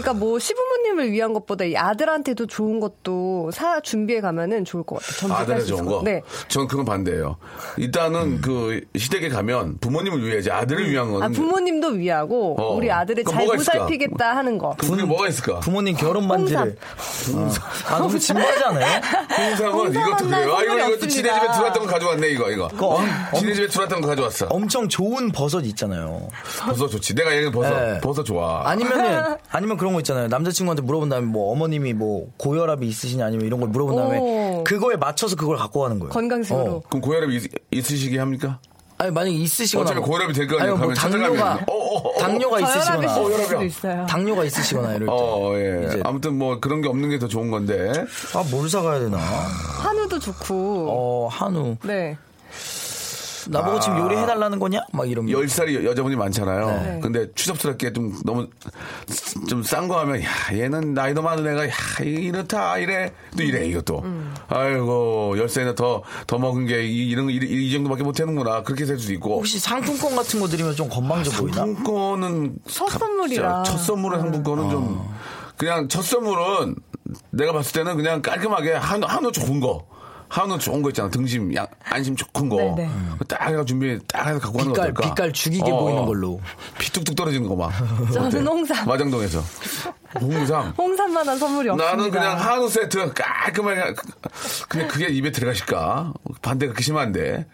[0.00, 0.52] 그러니까 뭐시
[0.96, 5.46] 부모님을 위한 것보다 이 아들한테도 좋은 것도 사 준비해 가면은 좋을 것 같아요.
[5.46, 5.90] 딸수 좋은 거.
[5.90, 6.14] 것 같아요.
[6.14, 6.22] 네.
[6.48, 7.36] 전 그건 반대예요.
[7.76, 12.74] 일단은 그 시댁에 가면 부모님을 위해야지 아들을 위한 거는 아 부모님도 위하고 어.
[12.74, 13.46] 우리 아들을 잘?
[13.46, 14.74] 보살피겠다 하는 거.
[14.78, 15.60] 그게 뭐가 있을까?
[15.60, 16.76] 부모님 결혼 반지를.
[17.88, 19.00] 아, 너무 진부하지 않아요?
[19.38, 20.54] 홍삼은 홍삼 이것도 그래요.
[20.54, 21.10] 아, 이거, 이것도 지네.
[21.10, 22.68] 집에 들어왔던 거 가져왔네, 이거, 이거.
[23.38, 24.46] 지네 집에 들어왔던 거 가져왔어.
[24.50, 26.28] 엄청 좋은 버섯 있잖아요.
[26.60, 27.14] 버섯 좋지.
[27.14, 27.70] 내가 얘기한 버섯.
[27.78, 28.00] 네.
[28.00, 28.68] 버섯 좋아.
[28.68, 30.28] 아니면은 아니면 그런 거 있잖아요.
[30.28, 34.64] 남자친구한테 물어본 다음에 뭐 어머님이 뭐 고혈압이 있으시냐 아니면 이런 걸 물어본 다음에 오.
[34.64, 36.10] 그거에 맞춰서 그걸 갖고 가는 거예요.
[36.10, 36.60] 건강식으로.
[36.76, 36.82] 어.
[36.88, 38.58] 그럼 고혈압이 있, 있으시게 합니까?
[38.98, 40.76] 아니 만약 에 있으시거나 어차피 뭐- 고혈압이 될 거 아니에요.
[40.78, 40.94] 뭐.
[40.94, 42.18] 당뇨가 어, 어, 어, 어.
[42.18, 44.06] 당뇨가 있으시거나 있어요.
[44.06, 45.86] 당뇨가 있으시거나 이럴 때 어, 예.
[45.86, 47.92] 이제- 아무튼 뭐 그런 게 없는 게 더 좋은 건데.
[48.34, 49.18] 아 뭘 사가야 되나?
[49.18, 50.86] 한우도 좋고.
[50.88, 52.16] 어 한우 네.
[53.48, 54.00] 나보고 지금 아.
[54.00, 54.80] 요리해달라는 거냐?
[54.92, 56.66] 막 이러면 열살이 여자분이 많잖아요.
[56.66, 57.00] 네.
[57.02, 58.48] 근데 추접스럽게 좀 너무
[59.48, 63.12] 좀 싼 거 하면, 야, 얘는 나이 도 많은 애가, 야, 이렇다, 이래.
[63.36, 64.00] 또 이래, 이것도.
[64.04, 64.34] 음.
[64.48, 68.62] 아이고, 열 살이나 더, 더 먹은 게 이, 이런, 거, 이, 이 정도밖에 못 하는구나.
[68.62, 69.36] 그렇게 될 수도 있고.
[69.38, 71.56] 혹시 상품권 같은 거 드리면 좀 건방져 보이나?
[71.58, 73.62] 상품권은 첫 가- 선물이라.
[73.64, 75.08] 첫 선물은 상품권은 좀
[75.56, 76.76] 그냥 첫 선물은
[77.30, 79.86] 내가 봤을 때는 그냥 깔끔하게 한우 한우 좋은 거.
[80.28, 81.08] 한우 좋은 거 있잖아.
[81.08, 82.56] 등심, 양, 안심 좋은 거.
[82.56, 82.90] 네네.
[83.28, 85.08] 딱 해서 준비, 딱 해서 갖고 가는 거 빛깔 어떨까?
[85.08, 86.06] 빛깔 죽이게 어, 보이는 어.
[86.06, 86.40] 걸로.
[86.78, 87.72] 피 뚝뚝 떨어지는 거 막.
[88.12, 88.38] 저는 어때?
[88.40, 88.86] 홍삼.
[88.86, 89.42] 마장동에서.
[90.20, 90.70] 홍삼.
[90.78, 91.96] 홍삼만한 선물이 없습니다.
[91.96, 93.94] 나는 그냥 한우 세트 깔끔하게.
[94.68, 96.12] 근데 그게 입에 들어가실까?
[96.42, 97.46] 반대 그렇게 심한데.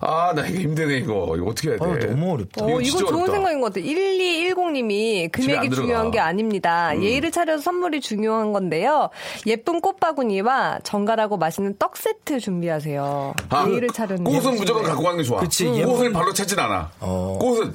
[0.00, 1.34] 아, 나 이거 힘드네, 이거.
[1.36, 1.84] 이거 어떻게 해야 돼?
[1.84, 2.64] 아, 너무 어렵다.
[2.64, 3.32] 어, 이거 좋은 어렵다.
[3.32, 3.84] 생각인 것 같아요.
[3.84, 5.74] 1210님이 집에 안 금액이.
[5.74, 6.92] 중요한 게 아닙니다.
[6.94, 7.02] 음.
[7.02, 9.10] 예의를 차려서 선물이 중요한 건데요.
[9.46, 13.34] 예쁜 꽃바구니와 정갈하고 맛있는 떡 세트 준비하세요.
[13.50, 14.82] 아, 예의를 차려는 꽃은 게 무조건.
[14.84, 15.40] 갖고 가는 게 좋아.
[15.40, 16.90] 그치, 꽃을 발로 찾진 않아.
[17.00, 17.36] 어.
[17.40, 17.74] 꽃은,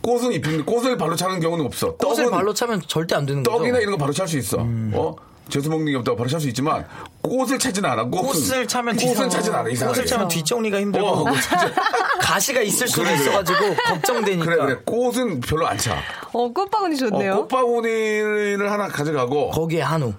[0.00, 1.94] 꽃은 입히는데 꽃을 발로 차는 경우는 없어.
[1.96, 3.58] 꽃을 떡은 발로 차면 절대 안 되는 거죠.
[3.58, 4.58] 떡이나 이런 거 바로 찰 수 있어.
[4.94, 5.16] 어?
[5.48, 6.86] 재수 먹는 게 없다고 바로 찰 수 있지만
[7.22, 8.04] 꽃을 찾진 않아.
[8.04, 9.68] 꽃은, 꽃을 차면 꽃은 뒤- 찾진 않아.
[9.70, 9.96] 이상하게.
[9.96, 11.72] 꽃을 차면 뒷정리가 힘들고 어, 꽃을 찾-
[12.20, 13.22] 가시가 있을 수도 그래, 그래.
[13.22, 14.44] 있어가지고 걱정되니까.
[14.44, 14.76] 그래 그래.
[14.84, 15.96] 꽃은 별로 안 차.
[16.32, 17.32] 어, 꽃바구니 좋네요.
[17.34, 20.12] 어, 꽃바구니를 하나 가져가고 거기에 한우.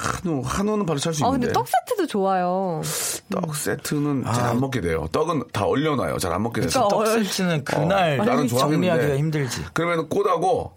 [0.00, 2.80] 한우 한우는 바로 찰수 아, 있는데 근데 떡 세트도 좋아요.
[3.32, 5.08] 떡 세트는 잘안 먹게 돼요.
[5.10, 6.18] 떡은 다 얼려놔요.
[6.18, 6.86] 잘 안 먹게 돼서.
[6.86, 8.46] 그러니까 떡 어, 세트는 그날 어, 나는.
[8.46, 9.64] 정리하기가 힘들지.
[9.72, 10.72] 그러면 꽃하고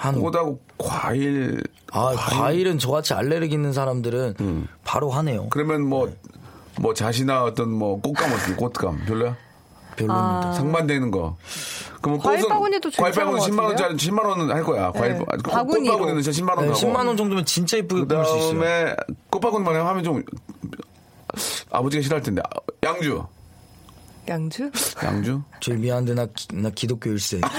[0.00, 0.20] 한우.
[0.22, 5.48] 꽃하고 과일 아, 과일 은 저같이 알레르기 있는 사람들은 바로 하네요.
[5.50, 9.36] 그러면 뭐뭐 자시나 어떤 뭐 꽃감 어떻게 꽃감 별로야?
[9.96, 10.52] 별로입니다.
[10.54, 11.36] 상반되는 거.
[12.00, 14.10] 그러면 과일 꽃은 바구니도 과일 바구니 것 10만 원짜리 같은데요?
[14.14, 14.90] 10만 원은 할 거야.
[14.92, 15.18] 과일 네.
[15.18, 15.92] 바- 꽃 바구니로.
[15.92, 16.80] 바구니는 진짜 10만 원 네, 하고.
[16.80, 18.54] 10만 원 정도면 진짜 이쁘게 꾸밀 수 있어요.
[18.58, 18.96] 그다음에
[19.28, 20.22] 꽃바구니만 하면 좀
[21.70, 23.22] 아버지가 싫어할 텐데 아, 양주
[24.28, 24.70] 양주?
[25.02, 27.40] 양주 저희 미안한데 나, 기- 나 기독교 일세.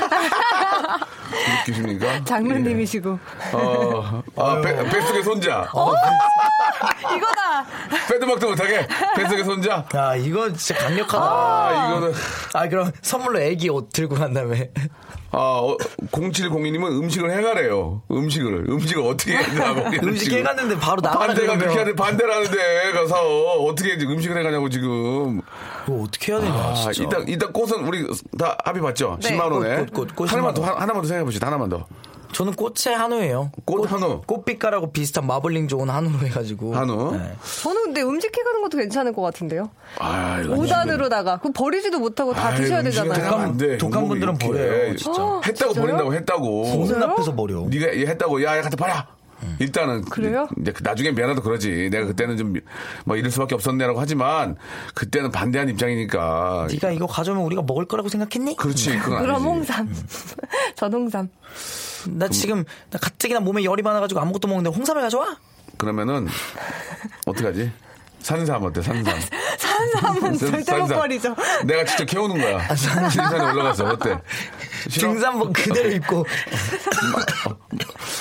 [1.32, 2.24] 기독교십니까?
[2.26, 3.20] 장로님이시고.
[3.54, 5.70] 어, 아, 배, 뱃속의 손자.
[7.16, 7.66] 이거다!
[8.10, 9.86] 빼도 박도 못하게 뱃속의 손자.
[9.96, 11.24] 야, 이거 진짜 강력하다.
[11.24, 12.14] 아, 이거는
[12.54, 14.72] 아, 그럼 선물로 애기 옷 들고 간 다음에.
[15.34, 15.78] 아, 어,
[16.12, 18.02] 0702님은 음식을 해가래요.
[18.12, 18.66] 음식을.
[18.70, 19.46] 음식을 어떻게 해?
[20.04, 21.58] 음식 해갔는데 바로 나가라 반대가.
[21.58, 23.16] 그렇게 하는데 반대를 하는데 가서
[23.64, 25.42] 어떻게 이제 음식을 해가냐고 지금.
[25.88, 27.04] 이거 어떻게 해야 되냐, 아, 진짜.
[27.04, 28.06] 일단, 일단 꽃은 우리
[28.38, 29.18] 다 합의 봤죠?
[29.22, 29.38] 네.
[29.38, 29.80] 10만원에.
[29.80, 31.48] 꽃, 꽃, 꽃, 하나만 10만 더, 하나만 더 생각해봅시다.
[31.48, 31.86] 하나만 더.
[32.34, 33.52] 저는 꽃의 한우예요.
[33.66, 34.22] 꽃 한우.
[34.26, 36.74] 꽃빛깔하고 비슷한 마블링 좋은 한우로 해가지고.
[36.76, 37.12] 한우.
[37.18, 37.34] 네.
[37.64, 39.70] 저는 근데 음식 해가는 것도 괜찮을 것 같은데요.
[40.00, 41.42] 아, 이거 5단으로다가.
[41.42, 43.78] 그거 버리지도 못하고 다 아이, 드셔야 되잖아요.
[43.78, 44.38] 독한 행복이 분들은.
[44.38, 45.22] 버려요, 진짜.
[45.22, 45.86] 아, 했다고 진짜요?
[45.86, 46.64] 버린다고 했다고.
[46.78, 47.66] 보는 앞에서 버려.
[47.70, 48.94] 네가 얘 했다고 야, 야 갖다 버려.
[49.58, 50.48] 일단은 그래요?
[50.62, 51.90] 이제 그 나중에 미안하다 그러지.
[51.92, 52.54] 내가 그때는 좀
[53.06, 54.56] 뭐 이럴 수밖에 없었네라고 하지만
[54.94, 56.68] 그때는 반대한 입장이니까.
[56.72, 58.56] 네가 이거 가져오면 우리가 먹을 거라고 생각했니?
[58.56, 58.98] 그렇지.
[59.00, 59.48] 그건 그럼 아니지.
[59.50, 59.94] 홍삼.
[60.76, 61.30] 전 홍삼.
[62.10, 65.38] 나 지금 나 가뜩이나 몸에 열이 많아가지고 아무것도 먹는데 홍삼을 가져와?
[65.78, 66.28] 그러면은
[67.26, 67.72] 어떡하지?
[68.20, 68.82] 산삼 어때?
[68.82, 69.14] 산삼.
[69.58, 71.36] 산삼은 절대 못 버리죠.
[71.66, 72.76] 내가 직접 캐오는 거야.
[72.76, 74.18] 산산에 올라가서 어때?
[74.90, 76.26] 등산복 그대로 입고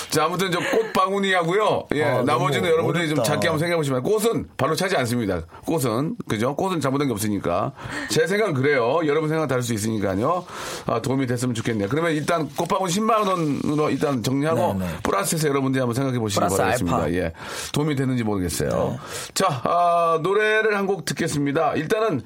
[0.09, 1.87] 자, 아무튼 저 꽃바구니 하고요.
[1.95, 3.31] 예, 아, 나머지는 여러분들이 좀 어렵다.
[3.33, 5.41] 작게 한번 생각해 보시면 꽃은 바로 차지 않습니다.
[5.65, 6.55] 꽃은 그죠?
[6.55, 7.71] 꽃은 잘못한 게 없으니까
[8.09, 8.99] 제 생각은 그래요.
[9.05, 10.45] 여러분 생각 은 다를 수 있으니까요.
[10.85, 11.87] 아, 도움이 됐으면 좋겠네요.
[11.87, 14.91] 그러면 일단 꽃바구니 10만 원으로 일단 정리하고 네, 네.
[15.03, 16.97] 플러스해서 여러분들이 한번 생각해 보시기 바라겠습니다.
[16.97, 17.07] 알파.
[17.09, 17.17] 네.
[17.17, 17.33] 예,
[17.71, 18.99] 도움이 됐는지 모르겠어요.
[19.33, 21.75] 자, 아, 노래를 한 곡 듣겠습니다.
[21.75, 22.21] 일단은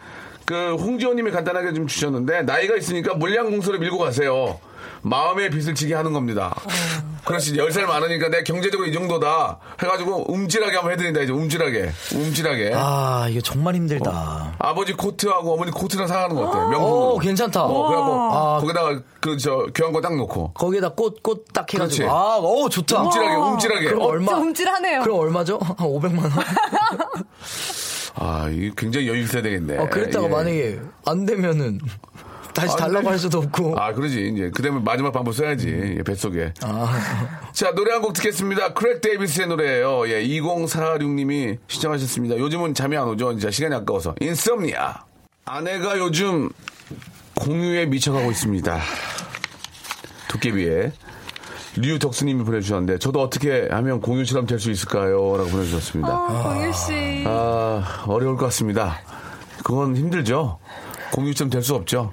[0.46, 4.60] 그 홍지호님이 간단하게 좀 주셨는데 나이가 있으니까 물량 공수를 밀고 가세요.
[5.02, 6.56] 마음의 빚을 지게 하는 겁니다.
[7.26, 9.58] 그렇지, 10살 많으니까 내 경제적으로 이 정도다.
[9.82, 11.92] 해가지고 움찔하게 한번 해드린다, 이제 움찔하게.
[12.16, 12.72] 움찔하게.
[12.76, 14.56] 아 이거 정말 힘들다.
[14.60, 16.58] 아버지 코트하고 어머니 코트랑 사가는 거 어때?
[16.60, 16.82] 명품.
[16.84, 17.64] 오 괜찮다.
[17.66, 18.60] 어, 그래갖고 아.
[18.60, 20.54] 거기다가 그 저 교환권 딱 놓고.
[20.54, 22.10] 거기에다 꽃 꽃 딱 해가지고 그렇지.
[22.12, 23.02] 아오 좋다.
[23.04, 23.86] 움찔하게, 움찔하게.
[23.88, 24.26] 그럼 어, 얼마?
[24.28, 25.02] 진짜 움찔하네요.
[25.02, 25.60] 그럼 얼마죠?
[25.66, 26.32] 한 500만 원.
[28.16, 29.78] 아, 이게 굉장히 여유 있어야 되겠네.
[29.78, 30.30] 어, 그랬다가 예.
[30.30, 31.80] 만약에 안 되면은
[32.54, 33.78] 다시 안 달라고 할 수도 없고.
[33.78, 34.32] 아, 그러지.
[34.34, 35.96] 이제 그 다음에 마지막 방법 써야지.
[35.98, 36.54] 예, 뱃속에.
[36.62, 36.98] 아.
[37.52, 38.74] 자, 노래 한 곡 듣겠습니다.
[38.74, 40.08] 크레이그 데이비드의 노래예요.
[40.10, 42.38] 예, 2046님이 신청하셨습니다.
[42.38, 43.32] 요즘은 잠이 안 오죠.
[43.34, 44.16] 진짜 시간이 아까워서.
[44.22, 45.04] Insomnia.
[45.44, 46.50] 아내가 요즘
[47.36, 48.80] 공유에 미쳐가고 있습니다.
[50.30, 50.92] 도깨비에.
[51.78, 55.38] 류덕수님이 보내주셨는데, 저도 어떻게 하면 공유처럼 될 수 있을까요?
[55.38, 56.10] 라고 보내주셨습니다.
[56.14, 57.24] 어, 공유 씨.
[57.28, 59.00] 아, 어려울 것 같습니다.
[59.64, 60.60] 그건 힘들죠.
[61.12, 62.12] 공유처럼 될 수 없죠.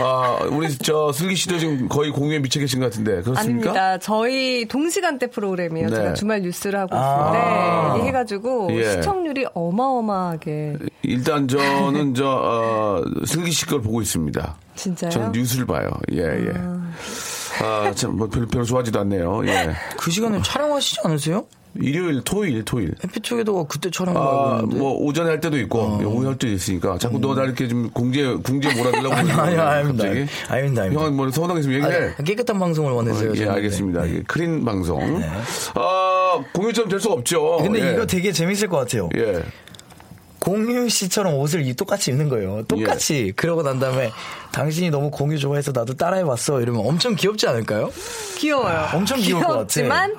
[0.00, 3.40] 아, 우리 저 슬기 씨도 지금 거의 공유에 미쳐 계신 것 같은데 그렇습니까?
[3.70, 3.98] 아닙니다.
[3.98, 5.88] 저희 동시간대 프로그램이에요.
[5.90, 5.96] 네.
[5.96, 7.92] 제가 주말 뉴스를 하고 아.
[7.94, 8.92] 있는데 해가지고 예.
[8.92, 14.56] 시청률이 어마어마하게 일단 저는 저 어, 슬기 씨 걸 보고 있습니다.
[14.76, 15.10] 진짜요?
[15.10, 15.88] 저는 뉴스를 봐요.
[16.12, 16.52] 예, 예.
[16.56, 16.92] 아,
[17.94, 19.42] 참, 뭐, 별로, 별로 좋아하지도 않네요.
[19.46, 19.72] 예.
[19.96, 21.46] 그 시간에 촬영하시지 않으세요?
[21.78, 22.94] 일요일, 토요일, 토요일.
[23.04, 24.62] 해피투게더도 그때 촬영하고 아.
[24.62, 28.24] 뭐, 오전에 할 때도 있고, 오후에 할 때도 있으니까, 자꾸 너 나 이렇게 좀 궁지,
[28.42, 29.14] 궁지 몰아주려고.
[29.14, 30.04] 아니, 아니, 아닙니다.
[30.04, 30.26] 갑자기.
[30.48, 31.02] 아닙니다, 아닙니다.
[31.02, 32.14] 형은 뭐, 서운하게 있으면 얘기해.
[32.16, 33.32] 아니, 깨끗한 방송을 원해서요.
[33.32, 33.50] 예, 저는.
[33.52, 34.02] 알겠습니다.
[34.04, 34.08] 네.
[34.08, 35.22] 이게 clean 방송.
[35.74, 37.58] 아, 공유점 될 수가 없죠.
[37.62, 37.92] 근데 예.
[37.92, 39.10] 이거 되게 재밌을 것 같아요.
[39.16, 39.42] 예.
[40.50, 42.62] 공유 씨처럼 옷을 이- 똑같이 입는 거예요.
[42.68, 43.32] 똑같이.
[43.34, 44.12] 그러고 난 다음에
[44.52, 46.60] 당신이 너무 공유 좋아해서 나도 따라해봤어.
[46.60, 47.90] 이러면 엄청 귀엽지 않을까요?
[48.38, 48.86] 귀여워요.
[48.94, 49.64] 엄청 귀여울 것 같아.
[49.66, 50.14] 귀엽지만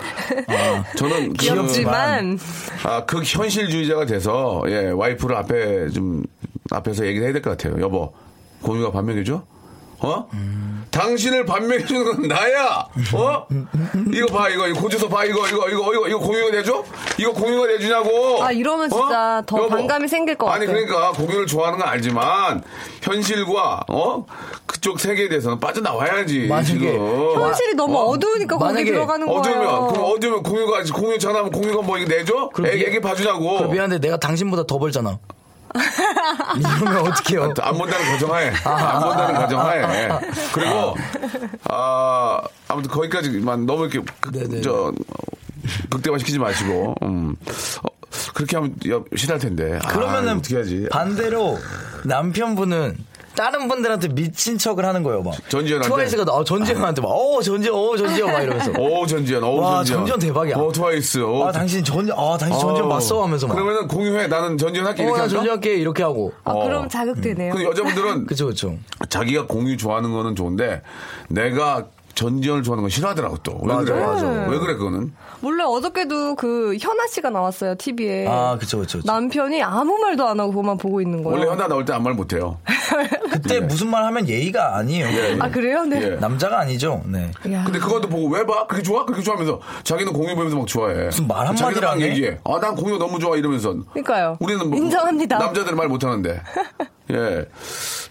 [0.98, 2.38] 저는 그- 귀엽지만
[2.84, 6.24] 아, 극현실주의자가 돼서, 예, 와이프를 앞에 좀,
[6.72, 7.82] 앞에서 얘기를 해야 될 것 같아요.
[7.82, 8.12] 여보,
[8.62, 9.42] 공유가 반명해줘?
[10.00, 10.28] 어?
[10.92, 12.88] 당신을 반명해주는 건 나야.
[13.16, 13.48] 어?
[14.14, 16.84] 이거 봐, 이거, 이거 고주서 봐, 이거, 이거, 이거, 이거, 이거 공유가 내줘?
[17.20, 18.44] 이거 공유가 내주냐고.
[18.44, 19.70] 아, 이러면 진짜 더 여보.
[19.70, 20.86] 반감이 생길 것 아니, 같아요.
[20.86, 22.64] 그러니까 공유를 좋아하는 건 알지만
[23.02, 24.26] 현실과 어
[24.66, 26.48] 그쪽 세계에 대해서는 빠져나와야지.
[26.48, 26.88] 만약에 지금.
[27.42, 28.04] 현실이 너무 어?
[28.06, 29.40] 어두우니까 거기 들어가는 거예요.
[29.40, 32.50] 어두우면 그럼 어두우면 공유가 공유 전화하면 공유가 뭐 이거 내줘?
[32.54, 33.58] 그럼 애기, 봐주냐고.
[33.58, 35.20] 그럼 미안한데 내가 당신보다 더 벌잖아.
[36.58, 37.54] 이러면 어떡해요?
[37.62, 38.52] 안 본다는 가정하에.
[38.64, 40.10] 안 본다는 가정하에.
[40.54, 40.96] 그리고
[41.70, 44.62] 아 아무튼 거기까지만 너무 이렇게 그- 네네.
[44.62, 44.94] 저 어,
[45.90, 47.36] 극대화 시키지 마시고 음.
[47.84, 47.88] 어,
[48.34, 49.80] 그렇게 하면 야, 싫할 텐데.
[49.84, 50.88] 아, 그러면은 어떻게 하지?
[50.92, 51.58] 반대로
[52.06, 52.98] 남편분은
[53.38, 55.36] 다른 분들한테 미친 척을 하는 거예요, 막.
[55.48, 55.88] 전지현한테?
[55.88, 58.72] 트와이스가 나- 어, 전지현한테 막, 어, 전지현, 어, 전지현, 막 이러면서.
[58.80, 60.58] 오 전지현 오 와, 전지현 전지현 대박이야.
[60.58, 62.90] 오 트와이스 오 아, 당신 전, 아, 당신 전지현 어.
[62.90, 63.24] 봤어?
[63.24, 63.54] 하면서 막.
[63.54, 65.36] 그러면은 공유해 나는 전지현 할게 어, 이렇게 나 할까?
[65.36, 66.34] 전지현 할게, 이렇게 하고.
[66.44, 66.64] 아, 어.
[66.64, 67.54] 그럼 자극되네요.
[67.54, 68.74] 그 여자분들은 그쵸, 그쵸.
[69.08, 70.82] 자기가 공유 좋아하는 거는 좋은데
[71.30, 71.86] 내가
[72.18, 73.60] 전지현을 좋아하는 건 싫어하더라고 또.
[73.62, 74.06] 왜 맞아, 그래?
[74.06, 74.28] 맞아.
[74.50, 75.14] 왜 그래 그거는?
[75.44, 78.28] 원래 어저께도 그 현아 씨가 나왔어요, TV에.
[78.28, 78.98] 아, 그쵸, 그쵸.
[78.98, 79.12] 그쵸.
[79.12, 81.38] 남편이 아무 말도 안 하고 그만 보고 있는 거예요.
[81.40, 82.58] 원래 현아 나올 때 아무 말 못해요.
[83.32, 85.42] 그때 무슨 말 하면 예의가 아니에요.
[85.42, 85.84] 아, 그래요?
[85.84, 86.02] 네.
[86.02, 86.10] 예.
[86.16, 87.04] 남자가 아니죠.
[87.06, 87.32] 네.
[87.52, 87.64] 야.
[87.64, 88.66] 근데 그것도 보고 왜 봐?
[88.66, 89.06] 그렇게 좋아?
[89.06, 91.06] 그렇게 좋아하면서 자기는 공유 보면서 막 좋아해.
[91.06, 92.02] 무슨 말 해?
[92.02, 92.40] 얘기해.
[92.44, 93.76] 아, 난 공유 너무 좋아 이러면서.
[93.92, 94.38] 그러니까요.
[94.40, 95.38] 우리는 뭐 인정합니다.
[95.38, 96.42] 남자들은 말 못하는데.
[97.12, 97.46] 예.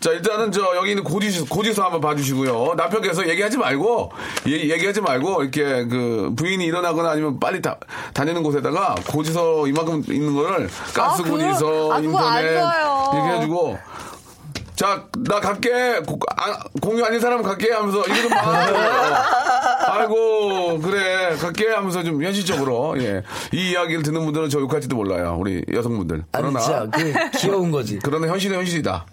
[0.00, 2.74] 자, 일단은 저 여기 있는 고지서, 고지서 한번 봐주시고요.
[2.76, 4.12] 남편께서 얘기하지 말고,
[4.46, 7.78] 얘기, 얘기하지 말고, 이렇게 그 부인이 일어나거나 아니면 빨리 다,
[8.14, 12.52] 다니는 곳에다가 고지서 이만큼 있는 거를 가스 아, 고지서, 아, 인터넷.
[12.52, 13.78] 이렇게 해가지고,
[14.76, 16.00] 자, 나 갈게.
[16.06, 18.66] 고- 아, 공유 아닌 사람 갈게 하면서 이거 좀 봐.
[19.88, 21.34] 아이고, 그래.
[21.36, 23.22] 갈게 하면서 좀 현실적으로, 예.
[23.52, 25.36] 이 이야기를 듣는 분들은 저 욕할지도 몰라요.
[25.40, 26.16] 우리 여성분들.
[26.32, 27.98] 아니, 그러나, 진짜, 그, 귀여운 거지.
[28.02, 29.06] 그러나 현실은 현실이다.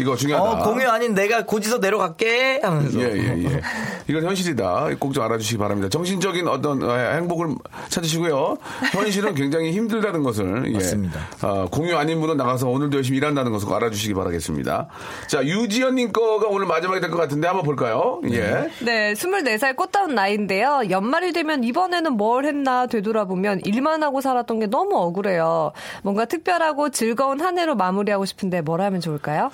[0.00, 0.50] 이거 중요하다.
[0.50, 3.00] 어, 공유 아닌 내가 고지서 내려갈게 하면서.
[3.00, 3.60] 예, 예, 예.
[4.08, 4.88] 이건 현실이다.
[4.98, 5.88] 꼭 좀 알아주시기 바랍니다.
[5.88, 7.48] 정신적인 어떤 어, 행복을
[7.88, 8.56] 찾으시고요.
[8.92, 10.68] 현실은 굉장히 힘들다는 것을.
[10.68, 10.72] 예.
[10.74, 11.20] 맞습니다.
[11.42, 14.88] 어, 공유 아닌 분은 나가서 오늘도 열심히 일한다는 것을 꼭 알아주시기 바라겠습니다.
[15.28, 18.20] 자, 유지연님 거가 오늘 마지막이 될 것 같은데 한번 볼까요?
[18.30, 18.70] 예.
[18.84, 20.82] 네, 24살 꽃다운 나이인데요.
[20.90, 25.72] 연말이 되면 이번에는 뭘 했나 되돌아보면 일만 하고 살았던 게 너무 억울해요.
[26.02, 29.50] 뭔가 특별하고 즐거운 한 해로 마무리하고 싶은데 뭘 하면 좋을까요?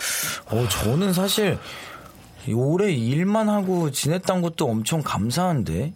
[0.51, 1.59] 어, 저는 사실
[2.55, 5.93] 올해 일만 하고 지냈던 것도 엄청 감사한데.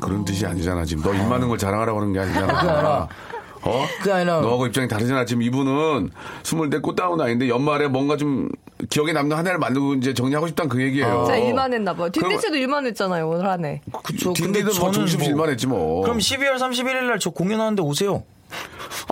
[0.00, 0.84] 그런 뜻이 아니잖아.
[0.84, 3.08] 지금 너일 많은 걸 자랑하라고 하는 게 아니잖아.
[3.64, 3.86] 어?
[3.98, 5.24] 그게 아니라 너하고 입장이 다르잖아.
[5.24, 6.10] 지금 이분은
[6.42, 8.48] 24 꽃다운 아이인데 연말에 뭔가 좀
[8.90, 11.24] 기억에 남는 한 해를 만들고 이제 정리하고 싶다는 그 얘기예요.
[11.28, 12.08] 자, 일만 했나 봐요.
[12.12, 13.80] 그럼- 뒷대 씨도 일만 했잖아요, 오늘 한 해.
[14.02, 14.32] 그쵸.
[14.32, 16.02] 근데 딘딘은 뭐 저는 정신없이 일만 했지 뭐.
[16.02, 18.24] 그럼 12월 31일 날 저 공연하는데 오세요.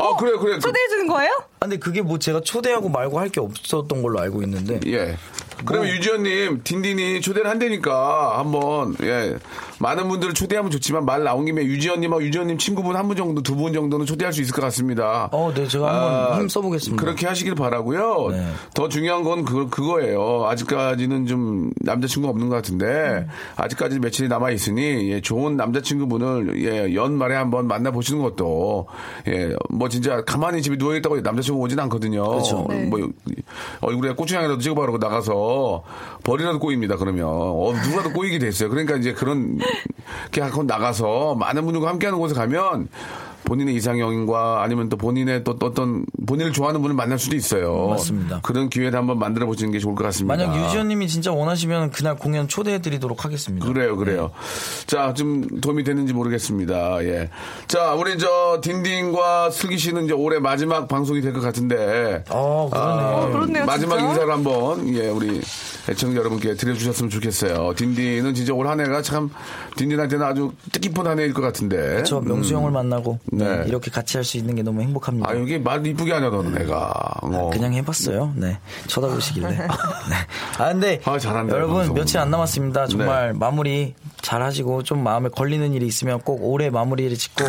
[0.00, 0.54] 아, 그래, 그래.
[0.54, 1.30] 그- 초대해주는 거예요?
[1.60, 4.80] 아, 근데 그게 뭐 제가 초대하고 말고 할 게 없었던 걸로 알고 있는데.
[4.86, 5.16] 예.
[5.64, 5.94] 그러면 뭐.
[5.96, 9.36] 유지현님, 딘딘이 초대를 한다니까 한번, 예.
[9.80, 13.72] 많은 분들을 초대하면 좋지만 말 나온 김에 유지현님하고 유지현님 친구분 한 분 정도, 두 분
[13.72, 15.28] 정도는 초대할 수 있을 것 같습니다.
[15.32, 17.02] 어, 네, 제가 한번 힘 써보겠습니다.
[17.02, 18.46] 그렇게 하시길 바라고요 네.
[18.74, 20.46] 더 중요한 건 그, 그거예요.
[20.46, 23.26] 아직까지는 좀 남자친구가 없는 것 같은데, 음.
[23.56, 28.86] 아직까지 며칠이 남아 있으니, 예, 좋은 남자친구분을, 예, 연말에 한번 만나보시는 것도,
[29.28, 32.22] 예, 뭐 진짜 가만히 집에 누워 있다고 남자친구 오진 않거든요.
[32.28, 32.66] 그렇죠.
[32.68, 32.84] 네.
[32.84, 33.00] 뭐,
[33.80, 35.82] 얼굴에 고추장이라도 찍어바르고 나가서,
[36.22, 37.26] 벌이라도 꼬입니다, 그러면.
[37.28, 38.68] 어, 누가도 꼬이게 됐어요.
[38.68, 39.58] 그러니까 이제 그런,
[40.30, 42.88] 게 하고 나가서 많은 분들과 함께하는 곳에 가면,
[43.44, 47.88] 본인의 이상형과 아니면 또 본인의 또 어떤 본인을 좋아하는 분을 만날 수도 있어요.
[47.88, 48.40] 맞습니다.
[48.42, 50.36] 그런 기회를 한번 만들어 보시는 게 좋을 것 같습니다.
[50.36, 53.66] 만약 유지현님이 진짜 원하시면 그날 공연 초대해드리도록 하겠습니다.
[53.66, 54.30] 그래요, 그래요.
[54.86, 57.02] 자, 좀 도움이 되는지 모르겠습니다.
[57.04, 57.30] 예.
[57.66, 62.24] 자, 우리 저 딘딘과 슬기 씨는 이제 올해 마지막 방송이 될 것 같은데.
[62.30, 63.02] 어, 그러네.
[63.02, 64.10] 어, 그렇네요, 마지막 진짜.
[64.10, 65.40] 인사를 한번 예, 우리
[65.88, 67.74] 애청자 여러분께 드려주셨으면 좋겠어요.
[67.76, 69.30] 딘딘은 진짜 올 한 해가 참
[69.76, 72.02] 딘딘한테는 아주 뜻깊은 한 해일 것 같은데.
[72.04, 73.44] 저 명수 형을 만나고 네.
[73.58, 75.30] 네, 이렇게 같이 할 수 있는 게 너무 행복합니다.
[75.30, 76.92] 아, 여기 말 이쁘게 하냐, 너는 내가.
[77.22, 77.50] 어.
[77.52, 78.32] 그냥 해봤어요.
[78.36, 78.58] 네.
[78.88, 79.48] 쳐다보시길래.
[79.56, 79.66] 네.
[80.58, 81.00] 아, 근데.
[81.04, 81.94] 아, 잘한다, 여러분, 방송.
[81.94, 82.86] 며칠 안 남았습니다.
[82.88, 87.44] 정말 마무리 잘 하시고, 좀 마음에 걸리는 일이 있으면 꼭 올해 마무리를 짓고,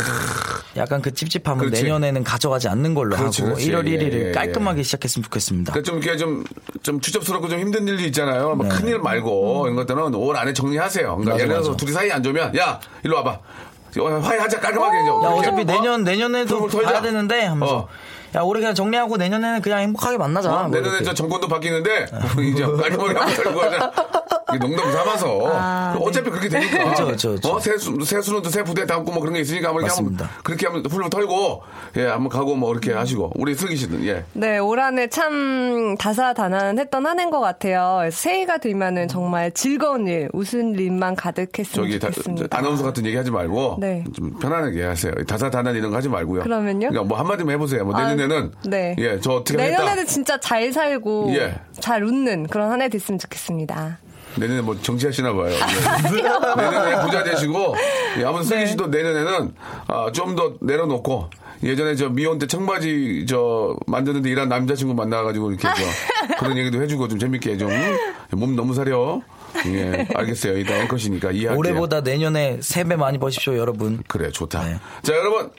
[0.78, 1.84] 약간 그 찝찝함은 그렇지.
[1.84, 3.72] 내년에는 가져가지 않는 걸로 그렇지, 하고, 그렇지.
[3.72, 5.74] 1월 1일을 예, 예, 깔끔하게 시작했으면 좋겠습니다.
[5.74, 6.44] 그러니까 좀 이렇게 좀,
[6.84, 8.56] 좀 추접스럽고 좀 힘든 일도 있잖아요.
[8.56, 8.70] 뭐 네.
[8.76, 11.08] 큰일 말고, 이런 것들은 올 안에 정리하세요.
[11.18, 11.76] 그러니까 맞아, 예를 들어서.
[11.76, 13.40] 둘이 사이 안 좋으면, 야, 일로 와봐.
[14.00, 15.02] 어, 화해하자, 깔끔하게.
[15.02, 15.14] 이제 야.
[15.14, 15.64] 어차피 어?
[15.66, 16.90] 내년, 내년에도 그걸 털자.
[16.92, 17.78] 봐야 되는데 하면서.
[17.78, 17.88] 어.
[18.36, 20.52] 야, 우리 그냥 정리하고 내년에는 그냥 행복하게 만나자.
[20.54, 20.60] 어?
[20.62, 21.04] 뭐 내년에 이렇게.
[21.06, 22.06] 저 정권도 바뀌는데,
[22.52, 23.92] 이제 깔끔하게 한번 털고 가자.
[24.54, 25.40] 이게 농담 삼아서.
[25.54, 26.06] 아, 네.
[26.06, 26.90] 어차피 그렇게 되니까.
[26.90, 27.50] 그쵸, 그쵸, 그쵸.
[27.54, 30.26] 어, 세수, 세수는 새 부대 담고 뭐 그런 게 있으니까 한번 이렇게 맞습니다.
[30.26, 31.64] 한번 그렇게 한번 훌훌 털고,
[31.98, 33.32] 예, 한번 가고 뭐 그렇게 하시고.
[33.36, 34.26] 우리 슬기 씨는, 예.
[34.34, 38.10] 네, 올 한해 참 다사다난했던 한 해인 것 같아요.
[38.12, 42.58] 새해가 되면은 정말 즐거운 일, 웃은 일만 가득했으면 저기 다, 좋겠습니다.
[42.58, 44.04] 아나운서 같은 얘기 하지 말고 네.
[44.14, 45.14] 좀 편안하게 하세요.
[45.28, 46.44] 다사다난 이런 거 하지 말고요.
[46.44, 46.90] 그러면요?
[46.90, 47.86] 그러니까 뭐 한마디만 해보세요.
[47.86, 48.96] 뭐 아, 내년에는 네.
[49.00, 50.06] 예, 저 어떻게 내년에는 하겠다.
[50.08, 51.56] 진짜 잘 살고 예.
[51.80, 54.00] 잘 웃는 그런 한 해 됐으면 좋겠습니다.
[54.38, 55.52] 내년에 뭐 정치하시나 봐요.
[55.52, 56.62] 예.
[56.62, 57.76] 내년에 부자 되시고
[58.20, 58.66] 예, 아무튼 네.
[58.66, 59.54] 씨도 내년에는
[59.88, 61.30] 아, 좀 더 내려놓고
[61.64, 67.08] 예전에 저 미혼 때 청바지 저 만드는데 일한 남자친구 만나가지고 이렇게 저 그런 얘기도 해주고
[67.10, 67.70] 좀 재밌게 좀
[68.32, 69.22] 몸 너무 사려.
[69.66, 70.58] 예, 알겠어요.
[70.58, 71.60] 일단 앵커시니까 이해할게요.
[71.60, 74.02] 올해보다 내년에 세배 많이 버십시오, 여러분.
[74.08, 74.64] 그래 좋다.
[74.64, 74.78] 네.
[75.04, 75.50] 자 여러분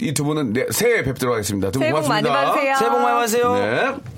[0.00, 1.70] 이 두 분은 내, 새해 뵙도록 하겠습니다.
[1.70, 2.52] 두분 새해 복 많이 고맙습니다.
[2.52, 2.76] 받으세요.
[2.78, 3.54] 새해 복 많이 받으세요.
[3.54, 4.17] 네.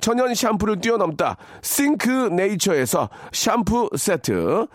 [0.00, 1.36] 천연 샴푸를 뛰어넘다.
[1.62, 4.66] 싱크 네이처에서 샴푸 세트,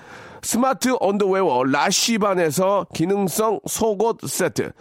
[0.41, 4.71] smart underwear 라쉬반에서 기능성 속옷 세트,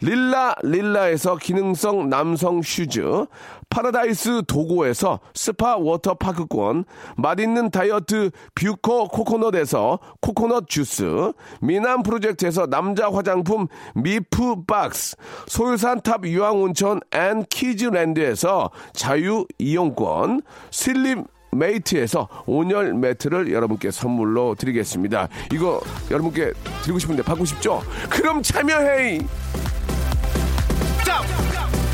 [0.00, 3.26] 릴라 릴라에서 기능성 남성 shoes,
[3.72, 6.84] 파라다이스 도고에서 스파 워터파크권,
[7.16, 15.16] 맛있는 다이어트 뷰코 코코넛에서 코코넛 주스, 미남 프로젝트에서 남자 화장품 미프 박스,
[15.46, 25.28] 소요산 탑 유황온천 and 키즈랜드에서 자유 이용권, 슬림 메이트에서 온열 매트를 여러분께 선물로 드리겠습니다.
[25.52, 26.52] 이거 여러분께
[26.82, 27.82] 드리고 싶은데 받고 싶죠?
[28.10, 29.20] 그럼 참여해!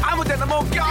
[0.03, 0.83] 아무 데나 못 껴!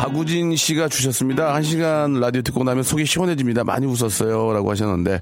[0.00, 1.52] 박우진 씨가 주셨습니다.
[1.54, 3.64] 한 시간 라디오 듣고 나면 속이 시원해집니다.
[3.64, 4.50] 많이 웃었어요.
[4.54, 5.20] 라고 하셨는데,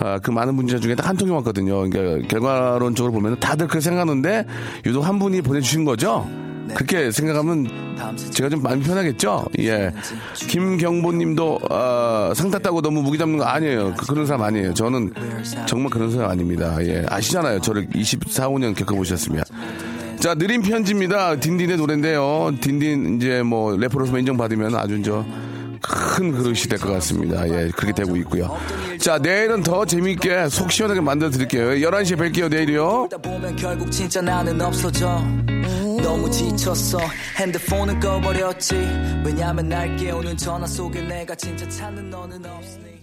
[0.00, 1.88] 아, 그 많은 문자 중에 딱 한 통이 왔거든요.
[1.90, 4.46] 그러니까 결과론적으로 보면 다들 그렇게 생각하는데,
[4.86, 6.26] 유독 한 분이 보내주신 거죠?
[6.74, 7.66] 그렇게 생각하면
[8.30, 9.44] 제가 좀 마음이 편하겠죠?
[9.58, 9.92] 예.
[10.36, 13.92] 김경보 님도, 아, 상 탔다고 너무 무기 잡는 거 아니에요.
[13.98, 14.72] 그- 그런 사람 아니에요.
[14.72, 15.12] 저는
[15.66, 16.76] 정말 그런 사람 아닙니다.
[16.82, 17.04] 예.
[17.10, 17.60] 아시잖아요.
[17.60, 19.42] 저를 24, 5년 겪어보셨으면.
[20.20, 21.36] 자, 느린 편지입니다.
[21.36, 22.52] 딘딘의 노래인데요.
[22.60, 25.24] 딘딘 이제 뭐 래퍼로서 인정받으면 아주 저
[25.80, 27.48] 큰 그릇이 될 것 같습니다.
[27.48, 28.54] 예, 그렇게 되고 있고요.
[28.98, 31.68] 자, 내일은 더 재밌게 속 시원하게 만들어 드릴게요.
[31.88, 33.08] 11시에 뵐게요, 내일이요.
[36.02, 36.98] 너무 지쳤어
[37.36, 38.74] 핸드폰은 꺼버렸지
[39.24, 42.97] 왜냐면 날 깨우는 전화 속에 내가 진짜 찾는 너는 없으니